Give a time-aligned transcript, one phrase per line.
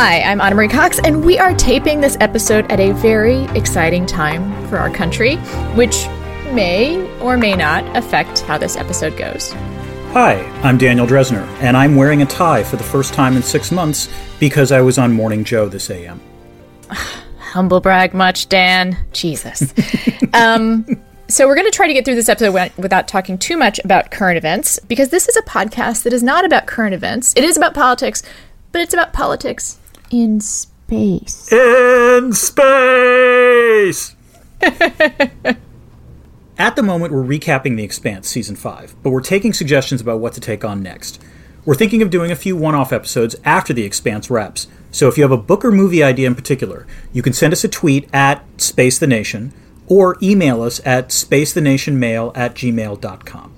[0.00, 4.06] Hi, I'm Ana Marie Cox, and we are taping this episode at a very exciting
[4.06, 5.34] time for our country,
[5.74, 6.06] which
[6.52, 9.50] may or may not affect how this episode goes.
[10.12, 13.72] Hi, I'm Daniel Drezner, and I'm wearing a tie for the first time in six
[13.72, 16.20] months because I was on Morning Joe this AM.
[17.40, 18.96] Humble brag much, Dan.
[19.12, 19.74] Jesus.
[20.32, 20.86] um,
[21.26, 24.12] so, we're going to try to get through this episode without talking too much about
[24.12, 27.34] current events because this is a podcast that is not about current events.
[27.36, 28.22] It is about politics,
[28.70, 29.80] but it's about politics
[30.10, 31.52] in space.
[31.52, 34.14] In space!
[36.58, 40.32] At the moment, we're recapping The Expanse Season 5, but we're taking suggestions about what
[40.32, 41.22] to take on next.
[41.64, 45.16] We're thinking of doing a few one off episodes after The Expanse wraps, so if
[45.16, 48.08] you have a book or movie idea in particular, you can send us a tweet
[48.12, 49.52] at Space the Nation
[49.86, 53.57] or email us at spacethenationmail at gmail.com.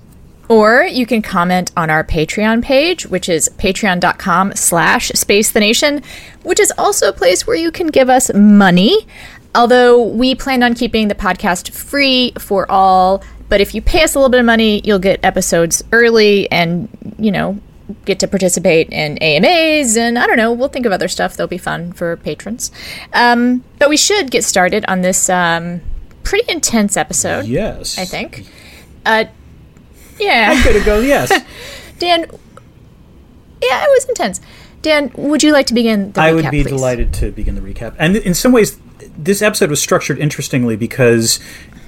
[0.51, 6.03] Or you can comment on our Patreon page, which is patreon.com slash space the nation,
[6.43, 9.07] which is also a place where you can give us money.
[9.55, 14.13] Although we plan on keeping the podcast free for all, but if you pay us
[14.13, 17.57] a little bit of money, you'll get episodes early and, you know,
[18.03, 21.47] get to participate in AMAs and I don't know, we'll think of other stuff that'll
[21.47, 22.73] be fun for patrons.
[23.13, 25.79] Um, but we should get started on this um,
[26.23, 27.45] pretty intense episode.
[27.45, 27.97] Yes.
[27.97, 28.47] I think.
[29.05, 29.25] Uh,
[30.21, 30.53] yeah.
[30.53, 31.29] I'm going to go, yes.
[31.99, 34.41] Dan, yeah, it was intense.
[34.81, 36.23] Dan, would you like to begin the recap?
[36.23, 36.69] I recap, would be please?
[36.69, 37.95] delighted to begin the recap.
[37.99, 38.79] And in some ways,
[39.17, 41.39] this episode was structured interestingly because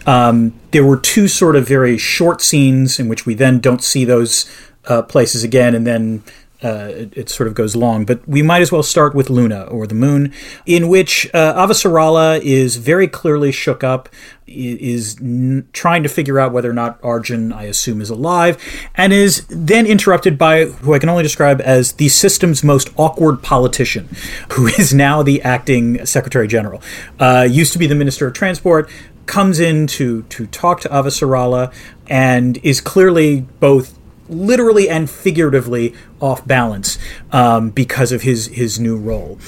[0.05, 4.05] um, there were two sort of very short scenes in which we then don't see
[4.05, 4.49] those
[4.85, 6.23] uh, places again, and then
[6.63, 8.05] uh, it, it, sort of goes long.
[8.05, 10.33] But we might as well start with Luna or the Moon,
[10.65, 14.07] in which uh, Avasarala is very clearly shook up,
[14.47, 18.57] is n- trying to figure out whether or not Arjun, I assume, is alive,
[18.95, 23.43] and is then interrupted by who I can only describe as the system's most awkward
[23.43, 24.07] politician,
[24.53, 26.81] who is now the acting Secretary General.
[27.19, 28.89] Uh, used to be the Minister of Transport,
[29.25, 31.73] comes in to to talk to Avasarala,
[32.07, 33.97] and is clearly both
[34.33, 36.97] literally and figuratively off balance
[37.31, 39.39] um, because of his his new role.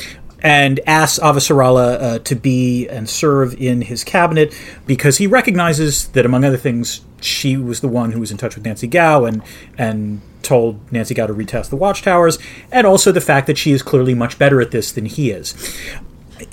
[0.42, 4.54] And asks Avasarala uh, to be and serve in his cabinet
[4.86, 8.56] because he recognizes that, among other things, she was the one who was in touch
[8.56, 9.42] with Nancy Gao and
[9.78, 12.38] and told Nancy Gao to retest the watchtowers,
[12.72, 15.56] and also the fact that she is clearly much better at this than he is.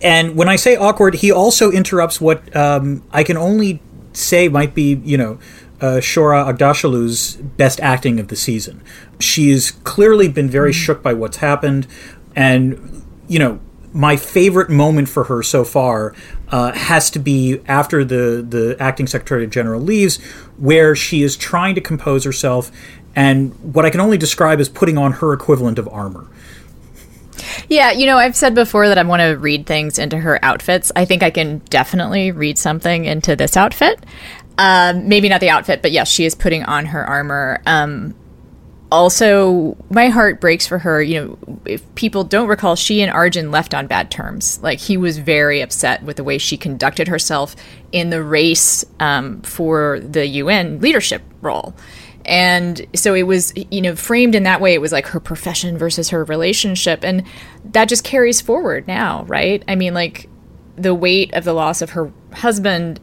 [0.03, 3.83] And when I say awkward, he also interrupts what um, I can only
[4.15, 5.39] say might be, you know,
[5.83, 8.83] uh, Shohreh Aghdashloo's best acting of the season.
[9.19, 11.89] She's clearly been very shook by what's happened,
[12.37, 13.61] and you know,
[13.93, 16.15] my favorite moment for her so far
[16.49, 20.23] uh, has to be after the the acting secretary general leaves,
[20.57, 22.71] where she is trying to compose herself,
[23.17, 26.29] and what I can only describe as putting on her equivalent of armor.
[27.69, 30.93] Yeah, you know, I've said before that I want to read things into her outfits.
[30.95, 34.05] I think I can definitely read something into this outfit.
[34.59, 37.63] Um, maybe not the outfit, but yes, she is putting on her armor.
[37.67, 38.15] Um,
[38.93, 41.03] also, my heart breaks for her.
[41.03, 44.63] You know, if people don't recall, she and Arjun left on bad terms.
[44.63, 47.57] Like, he was very upset with the way she conducted herself
[47.91, 51.75] in the race um, for the UN leadership role.
[52.27, 54.75] And so it was, you know, framed in that way.
[54.75, 57.03] It was like her profession versus her relationship.
[57.03, 57.25] And
[57.65, 59.65] that just carries forward now, right?
[59.67, 60.29] I mean, like,
[60.77, 63.01] the weight of the loss of her husband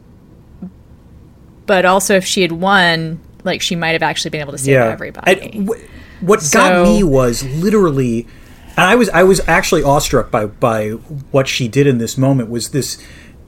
[1.70, 4.72] but also if she had won, like she might have actually been able to save
[4.72, 4.86] yeah.
[4.86, 5.50] everybody.
[5.52, 5.88] W-
[6.20, 8.26] what so, got me was literally,
[8.70, 10.88] and I was I was actually awestruck by by
[11.30, 13.00] what she did in this moment was this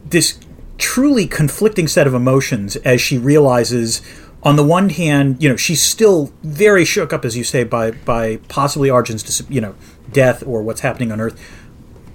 [0.09, 0.39] this
[0.79, 4.03] truly conflicting set of emotions as she realizes
[4.45, 7.91] on the one hand, you know, she's still very shook up, as you say, by
[7.91, 9.75] by possibly Arjun's, you know,
[10.13, 11.37] death or what's happening on Earth.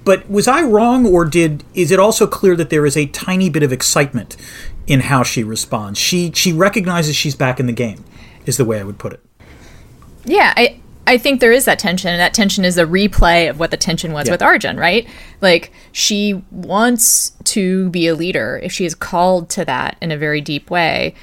[0.06, 3.50] But was I wrong, or did is it also clear that there is a tiny
[3.50, 4.38] bit of excitement
[4.88, 6.00] in how she responds?
[6.00, 8.04] She she recognizes she's back in the game,
[8.46, 9.20] is the way I would put it.
[10.26, 13.60] Yeah, I I think there is that tension, and that tension is a replay of
[13.60, 14.34] what the tension was yeah.
[14.34, 15.08] with Arjun, right?
[15.40, 20.18] Like she wants to be a leader if she is called to that in a
[20.18, 21.16] very deep way.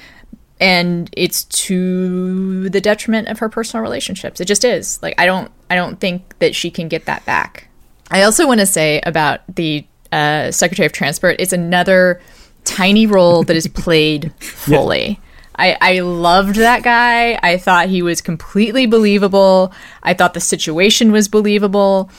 [0.59, 4.39] And it's to the detriment of her personal relationships.
[4.39, 5.01] It just is.
[5.03, 7.67] Like I don't I don't think that she can get that back.
[8.09, 12.21] I also want to say about the uh, Secretary of Transport, it's another
[12.65, 15.19] tiny role that is played fully.
[15.57, 17.39] I, I loved that guy.
[17.41, 19.71] I thought he was completely believable.
[20.03, 22.09] I thought the situation was believable.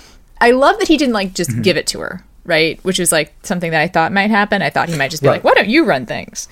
[0.40, 1.62] I love that he didn't like just mm-hmm.
[1.62, 2.82] give it to her, right?
[2.82, 4.62] Which is like something that I thought might happen.
[4.62, 5.34] I thought he might just be right.
[5.34, 6.48] like, why don't you run things?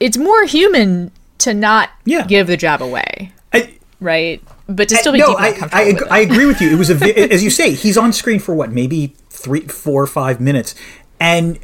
[0.00, 2.26] It's more human to not yeah.
[2.26, 3.32] give the job away.
[3.52, 4.42] I, right?
[4.68, 5.56] but to still be no, I.
[5.72, 5.94] I.
[6.10, 6.70] I agree with you.
[6.70, 10.06] It was a vi- as you say, he's on screen for what maybe three, four,
[10.06, 10.74] five minutes,
[11.18, 11.58] and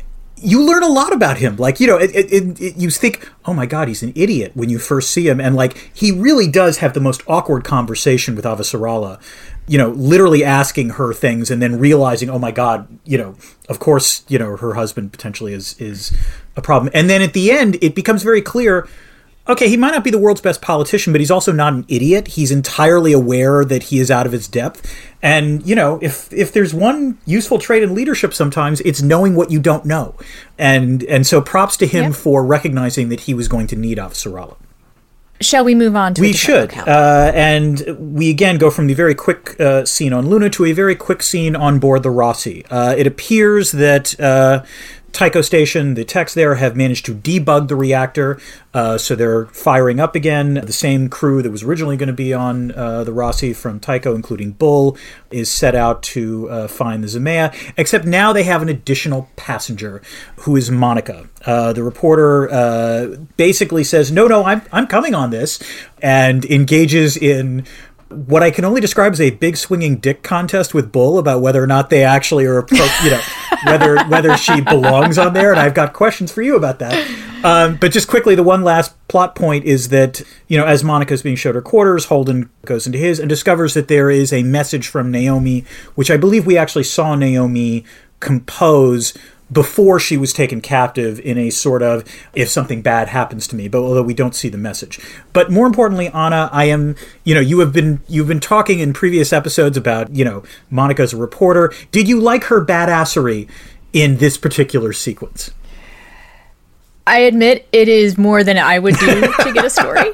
[0.44, 1.56] you learn a lot about him.
[1.56, 4.68] Like you know, it, it, it, you think, oh my god, he's an idiot when
[4.68, 8.44] you first see him, and like he really does have the most awkward conversation with
[8.44, 9.20] Avasarala.
[9.66, 13.34] You know, literally asking her things and then realizing, oh my god, you know,
[13.70, 16.14] of course, you know, her husband potentially is is
[16.56, 16.92] a problem.
[16.94, 18.86] And then at the end, it becomes very clear
[19.48, 22.28] okay, he might not be the world's best politician, but he's also not an idiot.
[22.28, 24.90] He's entirely aware that he is out of his depth.
[25.22, 29.50] And, you know, if if there's one useful trait in leadership sometimes, it's knowing what
[29.50, 30.14] you don't know.
[30.58, 32.12] And and so props to him Yeah.
[32.12, 34.56] for recognizing that he was going to need Avasarala.
[35.40, 36.72] Shall we move on to We should.
[36.78, 40.72] Uh, and we again go from the very quick uh, scene on Luna to a
[40.72, 42.64] very quick scene on board the Roci.
[42.70, 44.62] Uh, it appears that uh,
[45.14, 48.40] Tycho Station, the techs there, have managed to debug the reactor,
[48.74, 50.54] uh, so they're firing up again.
[50.54, 54.16] The same crew that was originally going to be on uh, the Roci from Tycho,
[54.16, 54.98] including Bull,
[55.30, 60.02] is set out to uh, find the Zmeya, except now they have an additional passenger
[60.38, 61.28] who is Monica.
[61.46, 65.62] Uh, the reporter uh, basically says, No, no, I'm, I'm coming on this,
[66.02, 67.64] and engages in
[68.08, 71.62] what I can only describe as a big swinging dick contest with Bull about whether
[71.62, 73.20] or not they actually are, you know,
[73.64, 75.50] whether whether she belongs on there.
[75.50, 77.42] And I've got questions for you about that.
[77.44, 81.22] Um, but just quickly, the one last plot point is that you know, as Monica's
[81.22, 84.88] being showed her quarters, Holden goes into his and discovers that there is a message
[84.88, 85.64] from Naomi,
[85.94, 87.84] which I believe we actually saw Naomi
[88.20, 89.12] compose
[89.54, 92.04] before she was taken captive in a sort of
[92.34, 95.00] if something bad happens to me but although we don't see the message
[95.32, 98.92] but more importantly anna i am you know you have been you've been talking in
[98.92, 103.48] previous episodes about you know monica's a reporter did you like her badassery
[103.92, 105.50] in this particular sequence
[107.06, 110.10] I admit it is more than I would do to get a story.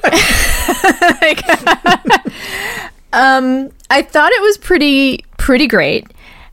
[1.22, 1.48] Like,
[3.12, 6.06] um, I thought it was pretty pretty great.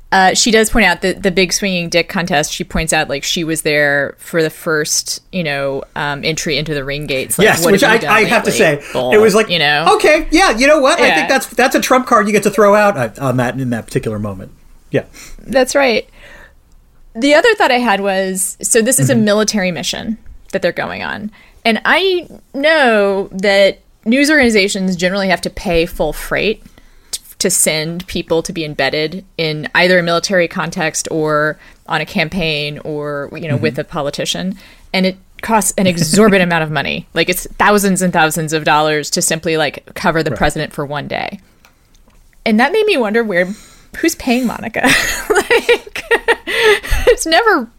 [0.09, 2.54] Uh, she does point out that the big swinging dick contest.
[2.54, 6.74] She points out like she was there for the first, you know, um, entry into
[6.74, 7.38] the ring gates.
[7.38, 9.59] Like, yes what which have I, I have to say Bull, it was like you
[9.59, 12.44] know, okay yeah you know what i think that's that's a trump card you get
[12.44, 14.51] to throw out uh, on that in that particular moment
[14.92, 15.06] yeah
[15.39, 16.09] That's right.
[17.13, 20.18] The other thought I had was so this is a military mission
[20.51, 21.31] that they're going on.
[21.65, 26.71] And I know that news organizations generally have to pay full freight t-
[27.39, 32.79] to send people to be embedded in either a military context or on a campaign
[32.79, 33.81] or you know with mm-hmm.
[33.81, 34.55] a politician
[34.93, 39.09] and it costs an exorbitant amount of money like it's thousands and thousands of dollars
[39.09, 41.39] to simply like cover the president for one day
[42.45, 43.53] and that made me wonder where
[43.97, 44.81] who's paying Monica.
[45.29, 46.03] like,
[47.07, 47.69] it's never.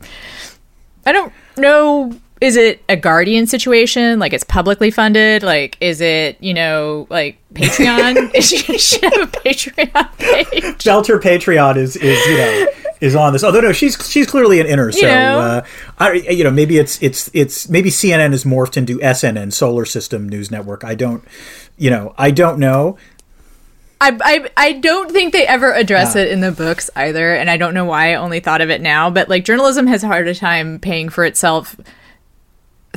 [1.07, 2.13] I don't know.
[2.41, 4.19] Is it a Guardian situation?
[4.19, 5.43] Like it's publicly funded?
[5.43, 8.33] Like is it you know like Patreon?
[8.35, 10.85] Is she have a Patreon page.
[10.85, 12.67] Belter Patreon is is you know
[13.01, 13.43] is on this.
[13.43, 14.93] Although no, she's she's clearly an inner.
[14.93, 15.39] So know?
[15.39, 15.65] uh,
[15.99, 20.29] I you know maybe it's it's it's maybe CNN is morphed into SNN Solar System
[20.29, 20.85] News Network.
[20.85, 21.25] I don't
[21.77, 22.99] you know I don't know.
[24.01, 26.21] I, I I don't think they ever address Ah.
[26.21, 28.81] it in the books either, and I don't know why I only thought of it
[28.81, 29.11] now.
[29.11, 31.75] But like journalism has a harder time paying for itself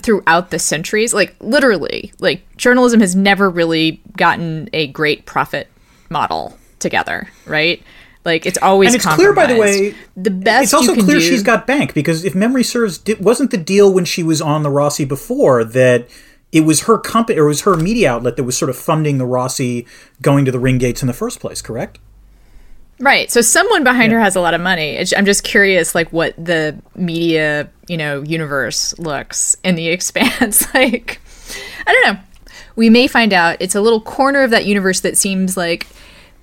[0.03, 1.13] throughout the centuries.
[1.13, 5.67] Like literally, like journalism has never really gotten a great profit
[6.09, 7.81] model together, right?
[8.23, 11.21] Like it's always And it's clear, by the way, the best It's also clear do,
[11.21, 14.63] she's got bank because if memory serves, di- wasn't the deal when she was on
[14.63, 16.07] the Roci before that
[16.51, 19.17] it was her company or it was her media outlet that was sort of funding
[19.17, 19.87] the Roci
[20.21, 21.97] going to the ring gates in the first place, correct?
[23.01, 23.31] Right.
[23.31, 25.03] So someone behind her has a lot of money.
[25.17, 30.71] I'm just curious, like, what the media, you know, universe looks in the expanse.
[30.73, 31.19] like,
[31.87, 32.21] I don't know.
[32.75, 33.57] We may find out.
[33.59, 35.87] It's a little corner of that universe that seems like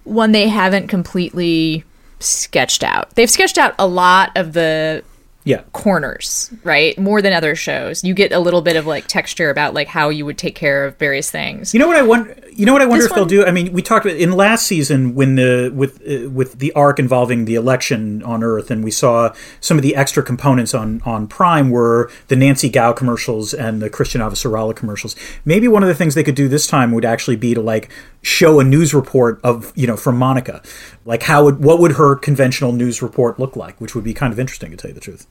[0.04, 1.84] one they haven't completely
[2.18, 3.14] sketched out.
[3.14, 5.04] They've sketched out a lot of the
[5.48, 5.62] Yeah.
[5.72, 6.98] corners, right?
[6.98, 8.04] More than other shows.
[8.04, 10.84] You get a little bit of like texture about like how you would take care
[10.84, 11.72] of various things.
[11.72, 12.36] You know what I wonder?
[12.52, 13.46] You know what I wonder This if they'll do?
[13.46, 16.98] I mean, we talked about in last season when the with uh, with the arc
[16.98, 21.26] involving the election on Earth, and we saw some of the extra components on on
[21.26, 25.16] Prime were the Nancy Gao commercials and the Chrisjen Avasarala commercials.
[25.46, 27.88] Maybe one of the things they could do this time would actually be to like
[28.20, 30.60] show a news report of you know from Monica,
[31.06, 34.30] like how would what would her conventional news report look like, which would be kind
[34.30, 35.26] of interesting to tell you the truth.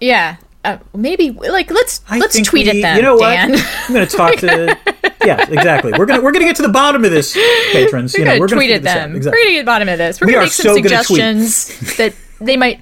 [0.00, 0.36] Yeah.
[0.64, 3.50] Uh, maybe like let's I let's tweet we- at them, You know Dan.
[3.52, 3.66] what?
[3.88, 4.78] I'm going to talk to.
[5.26, 5.92] yeah, exactly.
[5.92, 7.34] We're gonna we're gonna get to the bottom of this,
[7.72, 8.14] patrons.
[8.16, 8.94] We're know, gonna we're gonna tweet at out.
[8.94, 9.16] them.
[9.16, 9.38] Exactly.
[9.38, 10.20] We're gonna get to the bottom of this.
[10.22, 10.84] We're We gonna make some so tweet.
[10.84, 12.80] suggestions that they might.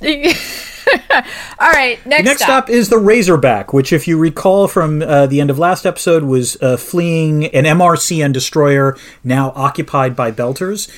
[1.60, 2.48] All right, next, Next up.
[2.64, 6.22] up is the Razorback, which, if you recall from uh, the end of last episode,
[6.22, 10.88] was uh, fleeing an MCRN destroyer now occupied by Belters.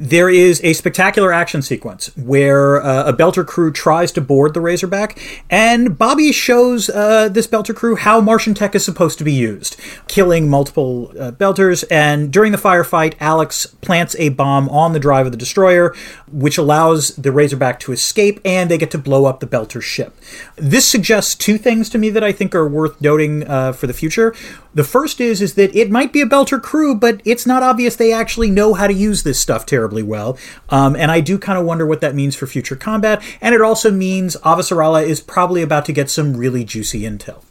[0.00, 4.60] There is a spectacular action sequence where uh, a Belter crew tries to board the
[4.60, 5.18] Razorback,
[5.50, 9.76] and Bobby shows uh, this Belter crew how Martian tech is supposed to be used,
[10.06, 11.84] killing multiple uh, Belters.
[11.90, 15.94] And during the firefight, Alex plants a bomb on the drive of the destroyer,
[16.32, 20.16] which allows the Razorback to escape, and they get to blow up the Belter ship.
[20.56, 23.92] This suggests two things to me that I think are worth noting uh, for the
[23.92, 24.34] future.
[24.74, 27.96] The first is is that it might be a Belter crew, but it's not obvious
[27.96, 30.38] they actually know how to use this stuff terribly well.
[30.68, 33.22] Um, and I do kind of wonder what that means for future combat.
[33.40, 37.42] And it also means Avasarala is probably about to get some really juicy intel.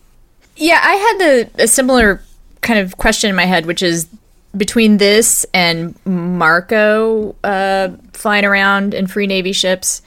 [0.55, 2.21] Yeah, I had the, a similar
[2.61, 4.07] kind of question in my head, which is
[4.55, 10.01] between this and Marco uh, flying around in free Navy ships,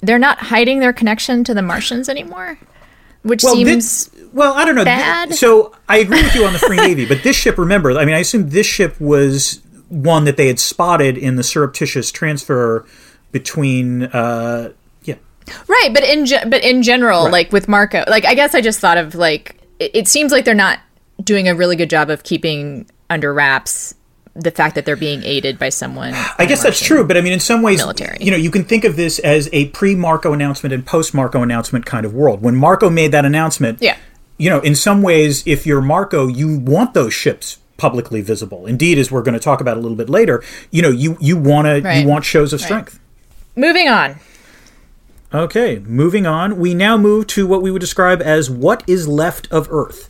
[0.00, 2.58] they're not hiding their connection to the Martians anymore,
[3.22, 4.06] which Well, seems.
[4.06, 4.84] this- well, I don't know.
[4.84, 5.34] bad.
[5.34, 8.14] So I agree with you on the Free Navy, but this ship, remember, I mean,
[8.14, 12.84] I assume this ship was one that they had spotted in the surreptitious transfer
[13.30, 14.04] between.
[14.04, 14.72] Uh,
[15.04, 15.14] yeah,
[15.68, 18.80] Right, but in ge- but in general, like with Marco, like I guess I just
[18.80, 20.80] thought of like it, it seems like they're not
[21.22, 23.94] doing a really good job of keeping under wraps
[24.36, 26.12] the fact that they're being aided by someone.
[26.38, 28.16] I guess that's true, but I mean, in some ways, military.
[28.20, 32.04] you know, you can think of this as a pre-Marco announcement and post-Marco announcement kind
[32.04, 32.42] of world.
[32.42, 33.96] When Marco made that announcement, Yeah.
[34.36, 38.66] you know, in some ways, if you're Marco, you want those ships publicly visible.
[38.66, 40.42] Indeed, as we're going to talk about a little bit later,
[40.72, 42.02] you know, you you want to Right.
[42.02, 42.98] you want shows of strength.
[43.54, 44.16] Moving on.
[45.32, 46.58] Okay, moving on.
[46.58, 50.08] We now move to what we would describe as what is left of Earth.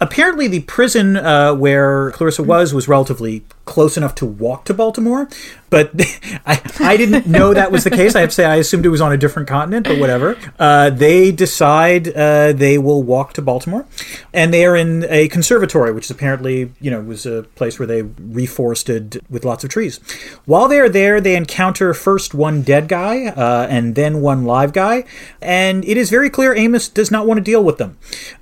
[0.00, 5.28] Apparently, the prison uh, where Clarissa was was relatively close enough to walk to Baltimore,
[5.68, 5.92] but
[6.46, 8.16] I, I didn't know that was the case.
[8.16, 10.38] I have to say, I assumed it was on a different continent, but whatever.
[10.58, 13.86] Uh, they decide uh, they will walk to Baltimore,
[14.32, 17.86] and they are in a conservatory, which is apparently, you know, was a place where
[17.86, 19.98] they reforested with lots of trees.
[20.46, 24.72] While they are there, they encounter first one dead guy uh, and then one live
[24.72, 25.04] guy,
[25.42, 27.98] and it is very clear Amos does not want to deal with them.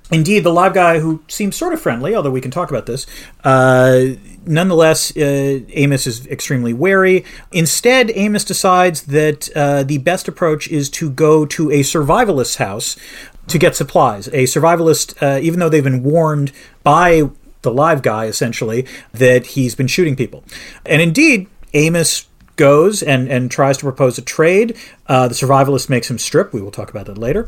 [0.09, 3.05] Indeed, the live guy, who seems sort of friendly, although we can talk about this,
[3.43, 4.15] uh,
[4.47, 7.25] nonetheless, uh, Amos is extremely wary.
[7.51, 12.97] Instead, Amos decides that uh, the best approach is to go to a survivalist's house
[13.47, 14.27] to get supplies.
[14.29, 16.51] A survivalist, uh, even though they've been warned
[16.83, 17.29] by
[17.61, 20.43] the live guy, essentially, that he's been shooting people.
[20.85, 24.75] And indeed, Amos goes and, and tries to propose a trade.
[25.07, 26.53] Uh, the survivalist makes him strip.
[26.53, 27.47] We will talk about that later.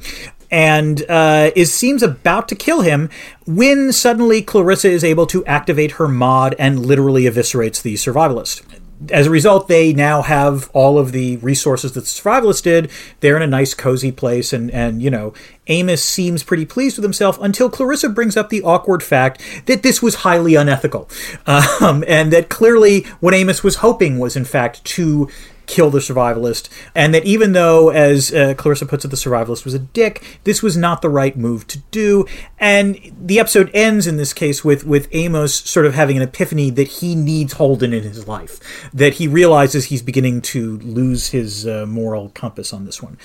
[0.49, 3.09] And uh, is seems about to kill him
[3.45, 8.63] when suddenly Clarissa is able to activate her mod and literally eviscerates the survivalist.
[9.10, 12.91] As a result, they now have all of the resources that the survivalist did.
[13.22, 15.34] They're in a nice, cozy place, and and you know,
[15.68, 20.01] Amos seems pretty pleased with himself until Clarissa brings up the awkward fact that this
[20.01, 21.10] was highly unethical,
[21.48, 25.29] um, and that clearly what Amos was hoping was in fact to
[25.69, 29.73] kill the survivalist, and that even though, as uh, Clarissa puts it, the survivalist was
[29.73, 32.25] a dick, this was not the right move to do.
[32.59, 36.71] And the episode ends in this case with with Amos sort of having an epiphany
[36.71, 38.59] that he needs Holden in his life,
[38.93, 43.17] that he realizes he's beginning to lose his uh, moral compass on this one.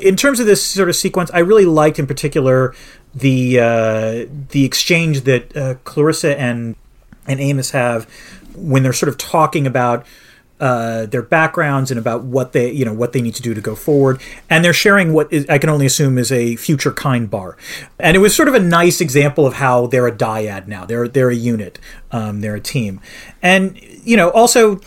[0.00, 2.74] In terms of this sort of sequence, I really liked in particular
[3.12, 6.76] the uh, the exchange that uh, Clarissa and
[7.26, 8.08] and Amos have
[8.54, 10.06] when they're sort of talking about
[10.60, 13.60] uh, their backgrounds and about what they you know what they need to do to
[13.60, 17.30] go forward and they're sharing what is, i can only assume is a future kind
[17.30, 17.56] bar
[17.98, 21.08] and it was sort of a nice example of how they're a dyad now they're
[21.08, 21.78] they're a unit
[22.12, 23.00] um, they're a team
[23.42, 24.80] and you know also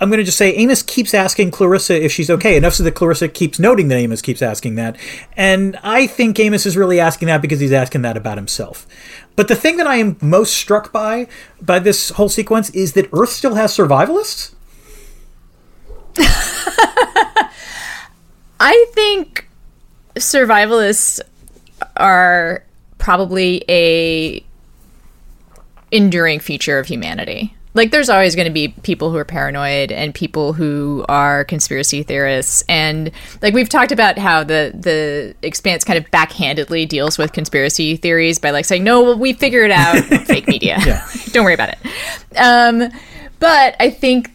[0.00, 2.56] I'm going to just say Amos keeps asking Clarissa if she's okay.
[2.56, 4.96] Enough so that Clarissa keeps noting that Amos keeps asking that.
[5.36, 8.86] And I think Amos is really asking that because he's asking that about himself.
[9.36, 11.28] But the thing that I am most struck by
[11.60, 14.54] by this whole sequence is that Earth still has survivalists.
[18.60, 19.48] I think
[20.16, 21.20] survivalists
[21.96, 22.62] are
[22.98, 24.44] probably a
[25.90, 27.54] enduring feature of humanity.
[27.72, 32.02] Like there's always going to be people who are paranoid and people who are conspiracy
[32.02, 33.12] theorists and
[33.42, 38.40] like we've talked about how the the expanse kind of backhandedly deals with conspiracy theories
[38.40, 40.78] by like saying no well, we figure it out fake media.
[41.30, 41.78] Don't worry about it.
[42.36, 42.90] Um
[43.38, 44.32] but I think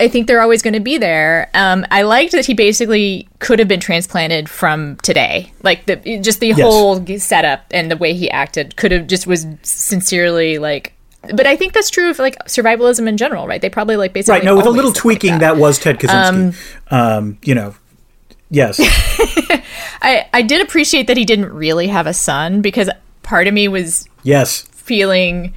[0.00, 1.50] I think they're always going to be there.
[1.54, 6.40] Um, I liked that he basically could have been transplanted from today, like the just
[6.40, 10.92] the whole setup and the way he acted could have just was sincerely like.
[11.34, 13.60] But I think that's true of like survivalism in general, right?
[13.60, 14.44] They probably like basically Right.
[14.44, 15.56] No, with a little look like tweaking, that.
[15.56, 16.92] was Ted Kaczynski.
[16.92, 17.74] Um, you know,
[18.50, 18.78] yes.
[20.00, 22.88] I I did appreciate that he didn't really have a son because
[23.24, 25.54] part of me was yes feeling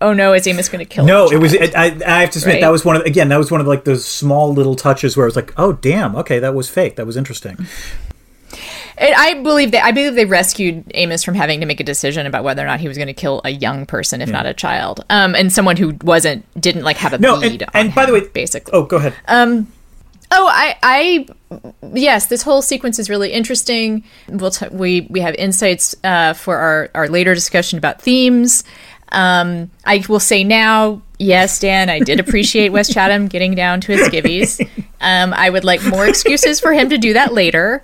[0.00, 1.04] oh no, is Amos going to kill?
[1.04, 1.54] No, it was.
[1.56, 2.60] I, I have to admit Right?
[2.60, 5.24] that was one of again that was one of like those small little touches where
[5.26, 6.96] I was like, oh damn, okay, that was fake.
[6.96, 7.66] That was interesting.
[9.00, 12.26] And I believe that I believe they rescued Amos from having to make a decision
[12.26, 14.54] about whether or not he was going to kill a young person, if not a
[14.54, 17.94] child, um, and someone who wasn't didn't like have a No, bead and, on and
[17.94, 18.72] by the way, basically.
[18.72, 19.14] Oh, go ahead.
[19.28, 19.68] Um,
[20.30, 21.26] Oh, I, I,
[21.94, 24.04] yes, this whole sequence is really interesting.
[24.28, 28.62] We'll t- we we have insights uh, for our our later discussion about themes.
[29.12, 33.92] Um, I will say now, yes, Dan, I did appreciate Wes Chatham getting down to
[33.92, 34.60] his skivvies.
[35.00, 37.82] Um, I would like more excuses for him to do that later.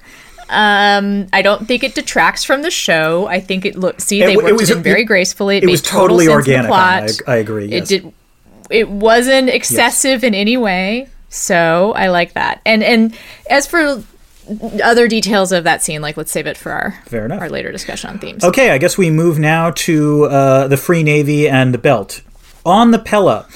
[0.50, 3.26] Um, I don't think it detracts from the show.
[3.26, 5.56] I think it look see they It- it was- it in very it- gracefully.
[5.56, 6.68] It, it made was totally organic.
[6.68, 7.10] plot.
[7.26, 7.66] I, I agree.
[7.66, 7.90] Yes.
[7.90, 8.12] It did.
[8.70, 12.60] It wasn't excessive in any way, so I like that.
[12.66, 13.14] And and
[13.50, 14.02] as for
[14.82, 17.40] other details of that scene, like let's save it for our Fair enough.
[17.40, 18.44] our later discussion on themes.
[18.44, 22.20] Okay, I guess we move now to uh, the Free Navy and the Belt.
[22.66, 23.46] On the Pella,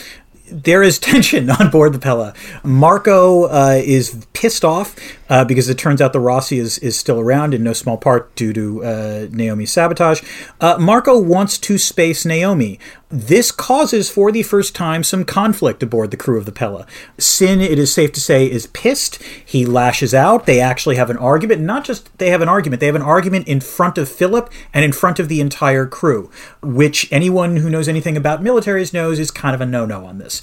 [0.50, 2.35] there is tension on board the Pella.
[2.62, 4.97] Marco uh, is pissed off
[5.28, 8.35] uh, because it turns out the Roci is, is still around in no small part
[8.35, 10.23] due to uh, Naomi's sabotage.
[10.61, 12.78] Uh, Marco wants to space Naomi.
[13.11, 16.87] This causes, for the first time, some conflict aboard the crew of the Pella.
[17.17, 19.23] Sin, it is safe to say, is pissed.
[19.45, 20.45] He lashes out.
[20.45, 21.62] They actually have an argument.
[21.62, 24.85] Not just they have an argument, they have an argument in front of Philip and
[24.85, 29.31] in front of the entire crew, which anyone who knows anything about militaries knows is
[29.31, 30.43] kind of a no no on this.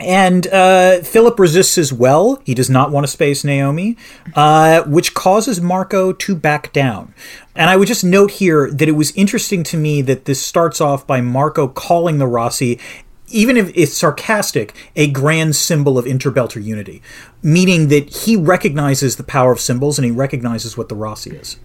[0.00, 2.40] And uh, Philip resists as well.
[2.44, 3.96] He does not want to space Naomi,
[4.34, 7.14] uh, which causes Marco to back down.
[7.54, 10.80] And I would just note here that it was interesting to me that this starts
[10.80, 12.80] off by Marco calling the Roci,
[13.28, 17.02] even if it's sarcastic, a grand symbol of interbelter unity,
[17.42, 21.58] meaning that he recognizes the power of symbols and he recognizes what the Roci is.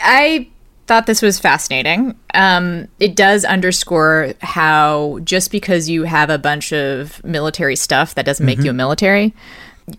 [0.00, 0.48] I
[0.86, 2.14] thought this was fascinating.
[2.34, 8.24] Um, it does underscore how just because you have a bunch of military stuff, that
[8.24, 9.34] doesn't make you a military.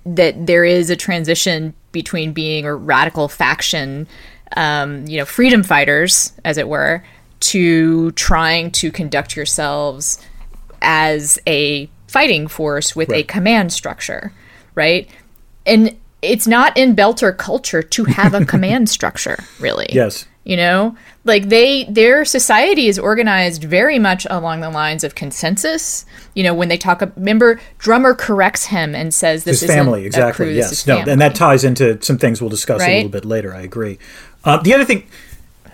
[0.06, 4.08] That there is a transition between being a radical faction,
[4.56, 7.04] um, you know, freedom fighters, as it were,
[7.40, 10.20] to trying to conduct yourselves
[10.82, 14.32] as a fighting force with a command structure,
[14.76, 15.10] right?
[15.66, 19.88] And it's not in Belter culture to have a command structure, really.
[19.92, 20.26] Yes.
[20.48, 26.06] You know, like they their society is organized very much along the lines of consensus.
[26.36, 30.06] You know, when they talk, remember, drummer corrects him and says, "This His isn't family,
[30.06, 30.46] exactly.
[30.46, 30.88] crew, yes.
[30.88, 33.54] No, family." and that ties into some things we'll discuss a little bit later.
[33.54, 34.00] I agree.
[34.46, 35.04] Uh, the other thing,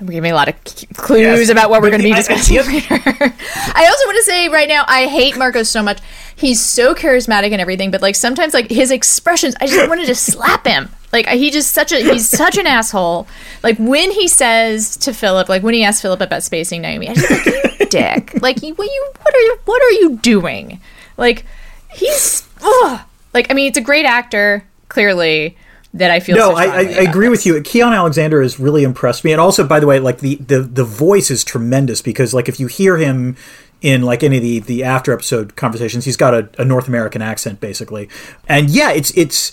[0.09, 0.55] Give me a lot of
[0.95, 2.89] clues Yes, about what we're going to be the- I- discussing the later.
[3.75, 5.99] I also want to say right now, I hate Marcos so much.
[6.35, 10.15] He's so charismatic and everything, but like sometimes, like his expressions, I just wanted to
[10.15, 10.89] slap him.
[11.13, 13.27] Like he just such a he's such an asshole.
[13.61, 17.13] Like when he says to Philip, like when he asks Philip about spacing Naomi, I
[17.13, 18.41] just like you dick.
[18.41, 20.81] Like you, what you, what are you, what are you doing?
[21.15, 21.45] Like
[21.91, 23.01] he's, ugh.
[23.31, 25.55] like I mean, it's a great actor, clearly.
[25.95, 27.45] That I feel no, so I, I, I agree this.
[27.45, 27.61] with you.
[27.61, 30.83] Keon Alexander has really impressed me, and also, by the way, like the, the the
[30.83, 33.37] voice is tremendous because, like, if you hear him
[33.83, 37.21] in like any of the the after episode conversations, he's got a, a North American
[37.21, 38.09] accent basically,
[38.47, 39.51] and yeah, it's it's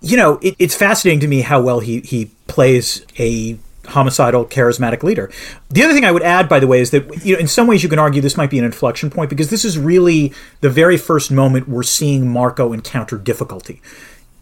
[0.00, 5.02] you know it, it's fascinating to me how well he he plays a homicidal charismatic
[5.02, 5.30] leader
[5.70, 7.66] the other thing i would add by the way is that you know in some
[7.66, 10.68] ways you can argue this might be an inflection point because this is really the
[10.68, 13.80] very first moment we're seeing marco encounter difficulty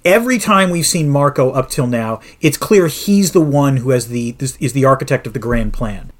[0.06, 4.08] every time we've seen Marco up till now, it's clear he's the one who has
[4.08, 6.10] the is the architect of the grand plan.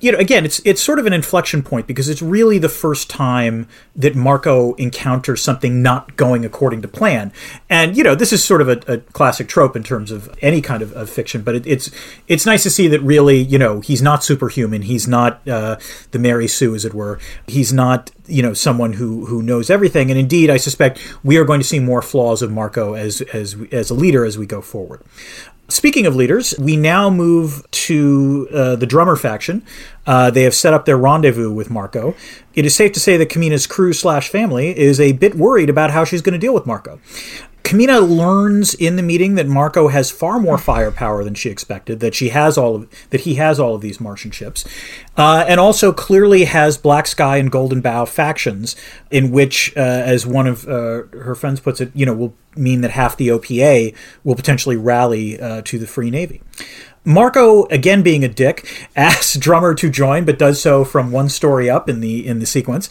[0.00, 3.08] You know, again, it's it's sort of an inflection point because it's really the first
[3.08, 7.32] time that Marco encounters something not going according to plan.
[7.70, 10.60] And you know, this is sort of a, a classic trope in terms of any
[10.60, 11.90] kind of, of fiction, but it, it's
[12.26, 14.82] it's nice to see that really, you know, he's not superhuman.
[14.82, 15.76] He's not uh,
[16.10, 17.20] the Mary Sue, as it were.
[17.46, 20.10] He's not you know someone who who knows everything.
[20.10, 23.56] And indeed, I suspect we are going to see more flaws of Marco as as
[23.70, 25.02] as a leader as we go forward.
[25.72, 29.64] Speaking of leaders, we now move to uh, the drummer faction.
[30.06, 32.14] Uh, they have set up their rendezvous with Marco.
[32.52, 35.90] It is safe to say that Camina's crew slash family is a bit worried about
[35.90, 37.00] how she's going to deal with Marco.
[37.64, 42.00] Camina learns in the meeting that Marco has far more firepower than she expected.
[42.00, 44.64] That she has all of that he has all of these Martian ships,
[45.16, 48.76] uh, and also clearly has Black Sky and Golden Bough factions,
[49.10, 52.80] in which, uh, as one of uh, her friends puts it, you know, will mean
[52.82, 53.94] that half the OPA
[54.24, 56.42] will potentially rally uh, to the Free Navy.
[57.04, 61.68] Marco, again being a dick, asks Drummer to join, but does so from one story
[61.68, 62.88] up in the in the sequence.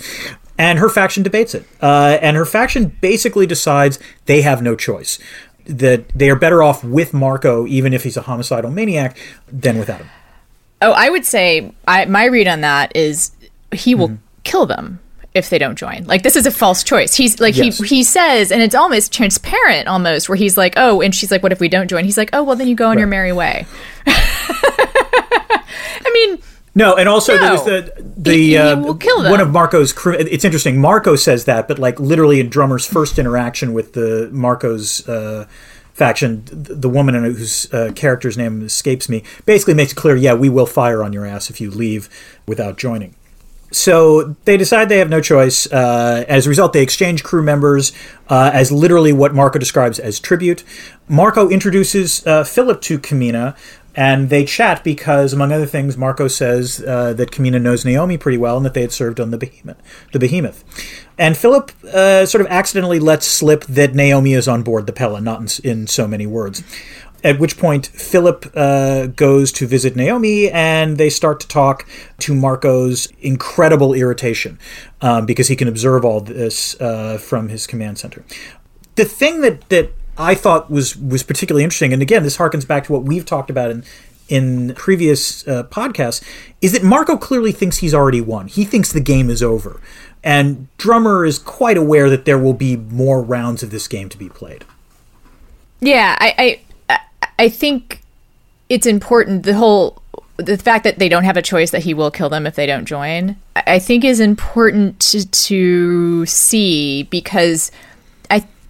[0.62, 1.66] And her faction debates it.
[1.82, 3.98] Uh, and her faction basically decides
[4.28, 5.18] they have no choice.
[5.66, 9.18] that they are better off with Marco, even if he's a homicidal maniac,
[9.52, 10.10] than without him.
[10.82, 13.32] Oh, I would say I, my read on that is
[13.72, 14.24] he will mm-hmm.
[14.44, 15.00] kill them
[15.34, 16.06] if they don't join.
[16.06, 17.16] Like this is a false choice.
[17.16, 17.80] He's like yes.
[17.80, 21.42] he he says, and it's almost transparent, almost where he's like, oh, and she's like,
[21.42, 22.06] what if we don't join?
[22.06, 23.00] He's like, oh, well, then you go on right.
[23.00, 23.66] your merry way.
[24.06, 26.40] I mean.
[26.74, 27.42] No, and also no.
[27.42, 30.14] there's the the he, he uh, one of Marco's crew.
[30.14, 30.80] It's interesting.
[30.80, 35.48] Marco says that, but like literally in Drummer's first interaction with the Marco's uh,
[35.94, 40.50] faction, the woman whose uh, character's name escapes me, basically makes it clear, yeah, we
[40.50, 42.10] will fire on your ass if you leave
[42.48, 43.16] without joining.
[43.74, 45.72] So they decide they have no choice.
[45.72, 47.94] Uh, as a result, they exchange crew members
[48.28, 50.64] uh, as literally what Marco describes as tribute.
[51.08, 53.56] Marco introduces uh, Philip to Camina,
[53.96, 58.38] and they chat because, among other things, Marco says uh, that Camina knows Naomi pretty
[58.38, 59.82] well and that they had served on the Behemoth.
[60.14, 60.64] The Behemoth.
[61.18, 65.20] And Philip uh, sort of accidentally lets slip that Naomi is on board the Pella,
[65.20, 66.64] not in, in so many words.
[67.24, 71.86] At which point, Philip uh, goes to visit Naomi, and they start to talk
[72.20, 74.58] to Marco's incredible irritation
[75.02, 78.24] um, because he can observe all this uh, from his command center.
[78.96, 79.92] The thing that that
[80.22, 83.50] I thought was was particularly interesting, and again, this harkens back to what we've talked
[83.50, 83.84] about in
[84.30, 86.24] in previous uh, podcasts,
[86.62, 88.48] is that Marco clearly thinks he's already won.
[88.48, 89.82] He thinks the game is over,
[90.24, 94.18] and Drummer is quite aware that there will be more rounds of this game to
[94.18, 94.64] be played.
[95.80, 97.00] Yeah, I, I
[97.40, 98.02] I think
[98.70, 100.02] it's important the whole
[100.38, 102.66] the fact that they don't have a choice that he will kill them if they
[102.66, 103.36] don't join.
[103.56, 107.72] I think is important to, to see because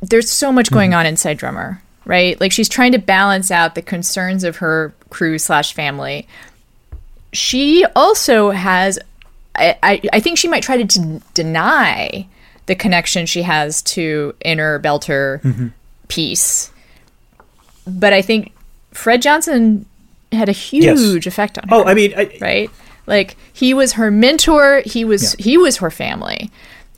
[0.01, 0.99] there's so much going mm-hmm.
[0.99, 2.39] on inside Drummer, right?
[2.41, 6.27] Like she's trying to balance out the concerns of her crew slash family.
[7.33, 8.99] She also has,
[9.55, 12.27] I, I, I think she might try to d- deny
[12.65, 15.67] the connection she has to inner Belter mm-hmm.
[16.07, 16.71] peace.
[17.87, 18.53] But I think
[18.91, 19.85] Fred Johnson
[20.31, 21.25] had a huge yes.
[21.25, 21.85] effect on oh, her.
[21.85, 22.69] Oh, I mean, I, right?
[23.07, 24.81] Like he was her mentor.
[24.85, 25.43] He was yeah.
[25.43, 26.51] he was her family,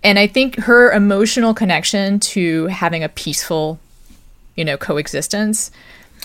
[0.03, 3.79] and I think her emotional connection to having a peaceful,
[4.55, 5.71] you know, coexistence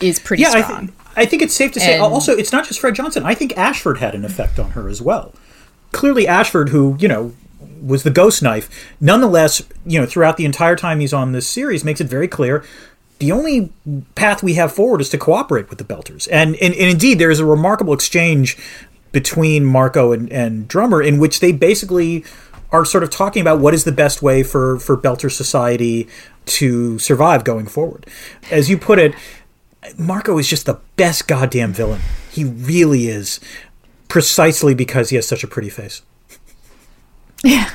[0.01, 0.65] is pretty yeah, strong.
[0.65, 1.95] I, th- I think it's safe to say.
[1.95, 3.25] And, also, it's not just Fred Johnson.
[3.25, 5.35] I think Ashford had an effect on her as well.
[5.93, 7.35] Clearly, Ashford, who you know
[7.83, 8.69] was the ghost knife,
[9.01, 12.65] nonetheless, you know, throughout the entire time he's on this series, makes it very clear
[13.19, 13.73] the only
[14.15, 16.29] path we have forward is to cooperate with the Belters.
[16.31, 18.57] And, and, and indeed, there is a remarkable exchange
[19.13, 22.25] between Marco and, and Drummer in which they basically
[22.71, 26.09] are sort of talking about what is the best way for, for Belter society
[26.47, 28.07] to survive going forward.
[28.51, 29.15] As you put it,
[29.97, 32.01] Marco is just the best goddamn villain.
[32.31, 33.41] He really is,
[34.09, 36.03] precisely because he has such a pretty face.
[37.45, 37.71] Yeah.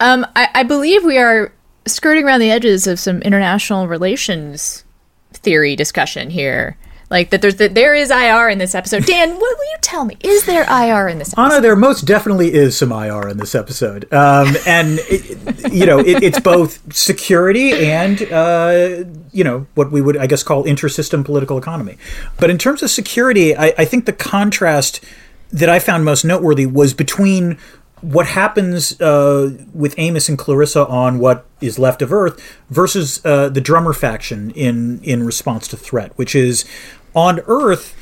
[0.00, 1.50] Um, I, I believe we are
[1.86, 4.84] skirting around the edges of some international relations
[5.32, 6.76] theory discussion here.
[7.08, 9.06] Like that, there's that there is IR in this episode.
[9.06, 10.16] Dan, what will you tell me?
[10.20, 11.32] Is there IR in this?
[11.32, 11.42] episode?
[11.42, 16.00] Anna, there most definitely is some IR in this episode, um, and it, you know
[16.00, 21.24] it, it's both security and uh, you know what we would I guess call intersystem
[21.24, 21.96] political economy.
[22.38, 25.04] But in terms of security, I, I think the contrast
[25.52, 27.56] that I found most noteworthy was between
[28.00, 33.48] what happens uh, with Amos and Clarissa on what is left of Earth versus uh,
[33.48, 36.64] the drummer faction in in response to threat, which is
[37.14, 37.94] on Earth.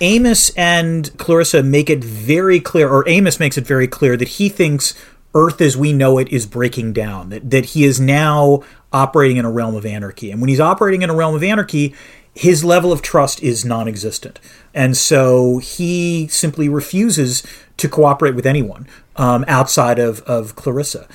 [0.00, 4.50] Amos and Clarissa make it very clear, or Amos makes it very clear that he
[4.50, 4.94] thinks
[5.34, 7.30] Earth as we know it is breaking down.
[7.30, 11.02] That that he is now operating in a realm of anarchy, and when he's operating
[11.02, 11.94] in a realm of anarchy,
[12.34, 14.40] his level of trust is non-existent,
[14.74, 17.42] and so he simply refuses
[17.76, 21.08] to cooperate with anyone um, outside of, of Clarissa.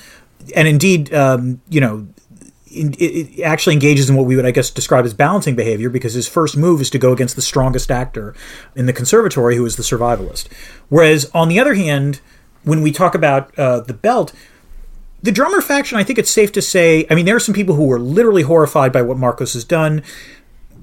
[0.54, 2.08] And indeed, um, you know,
[2.66, 6.14] it, it actually engages in what we would, I guess, describe as balancing behavior because
[6.14, 8.34] his first move is to go against the strongest actor
[8.74, 10.48] in the conservatory, who is the survivalist.
[10.88, 12.20] Whereas, on the other hand,
[12.64, 14.32] when we talk about uh, the belt,
[15.22, 17.76] the drummer faction, I think it's safe to say, I mean, there are some people
[17.76, 20.02] who were literally horrified by what Marcos has done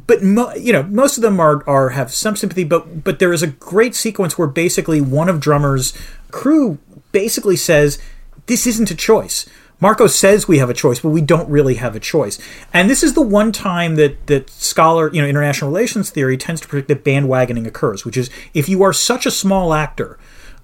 [0.10, 3.32] but mo- you know most of them are are have some sympathy but but there
[3.32, 5.94] is a great sequence where basically one of drummer's
[6.32, 6.80] crew
[7.12, 8.00] basically says
[8.46, 9.48] this isn't a choice
[9.82, 12.38] Marco says we have a choice, but we don't really have a choice.
[12.74, 16.62] And this is the one time that that scholar, you know, international relations theory tends
[16.62, 20.20] to predict that bandwagoning occurs, which is if you are such a small actor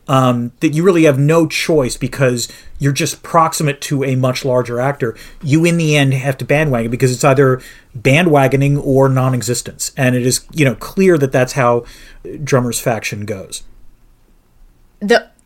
[0.07, 4.79] um, that you really have no choice because you're just proximate to a much larger
[4.79, 5.15] actor.
[5.41, 7.61] You, in the end, have to bandwagon because it's either
[7.97, 11.85] bandwagoning or non-existence, and it is you know clear that that's how
[12.43, 13.63] Drummer's faction goes.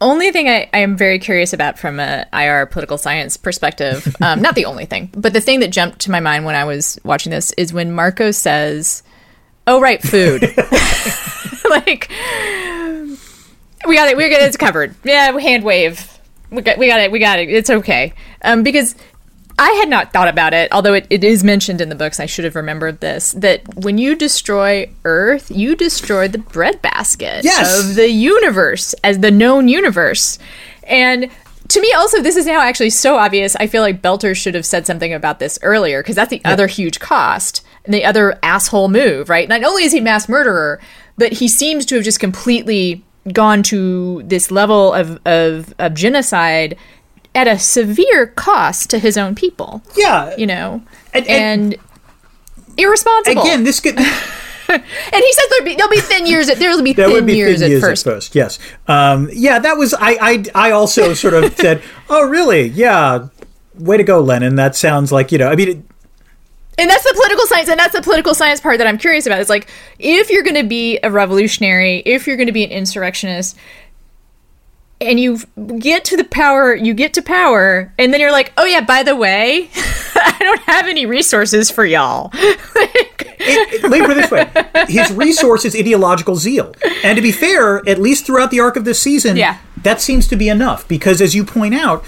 [0.01, 4.41] Only thing I, I am very curious about from a IR political science perspective, um,
[4.41, 6.99] not the only thing, but the thing that jumped to my mind when I was
[7.03, 9.03] watching this is when Marco says,
[9.67, 10.41] "Oh right, food,"
[11.69, 12.09] like
[13.87, 14.95] we got it, we got it, it's covered.
[15.03, 16.17] Yeah, hand wave.
[16.49, 17.49] We got, we got it, we got it.
[17.49, 18.13] It's okay.
[18.41, 18.95] Um, because
[19.59, 22.19] I had not thought about it, although it, it is mentioned in the books.
[22.19, 27.77] I should have remembered this that when you destroy Earth, you destroy the breadbasket Yes.
[27.89, 30.39] of the universe as the known universe.
[30.83, 31.29] And
[31.67, 33.55] to me, also, this is now actually so obvious.
[33.57, 36.67] I feel like Belter should have said something about this earlier because that's the other
[36.67, 39.47] huge cost and the other asshole move, right?
[39.49, 40.79] Not only is he mass murderer,
[41.17, 46.77] but he seems to have just completely gone to this level of, of, of genocide
[47.35, 50.35] at a severe cost to his own people, Yeah.
[50.37, 50.81] you know,
[51.13, 51.77] And- and, and-
[52.77, 53.41] irresponsible.
[53.41, 53.97] Again, this could
[54.69, 56.47] and he says there'll be, there'll be thin years.
[56.47, 58.35] At, there'll be there thin be years, thin at first.
[58.35, 58.59] Yes.
[58.87, 60.17] Um, yeah, that was I.
[60.21, 62.67] I I also sort of said, "Oh, really?
[62.67, 63.29] Yeah.
[63.79, 64.57] Way to go, Lenin.
[64.57, 65.47] That sounds like you know.
[65.47, 65.77] I mean, it,
[66.77, 69.39] And that's the political science, and that's the political science part that I'm curious about.
[69.41, 72.69] It's like if you're going to be a revolutionary, if you're going to be an
[72.71, 73.57] insurrectionist,
[75.01, 75.39] and you
[75.77, 79.03] get to the power, you get to power, and then you're like, oh yeah, by
[79.03, 79.69] the way,
[80.15, 82.31] I don't have any resources for y'all.
[82.33, 87.15] Like, it, it- let me put it this way: his resource is ideological zeal, and
[87.15, 89.57] to be fair, at least throughout the arc of this season, Yeah.
[89.83, 90.87] that seems to be enough.
[90.87, 92.03] Because as you point out,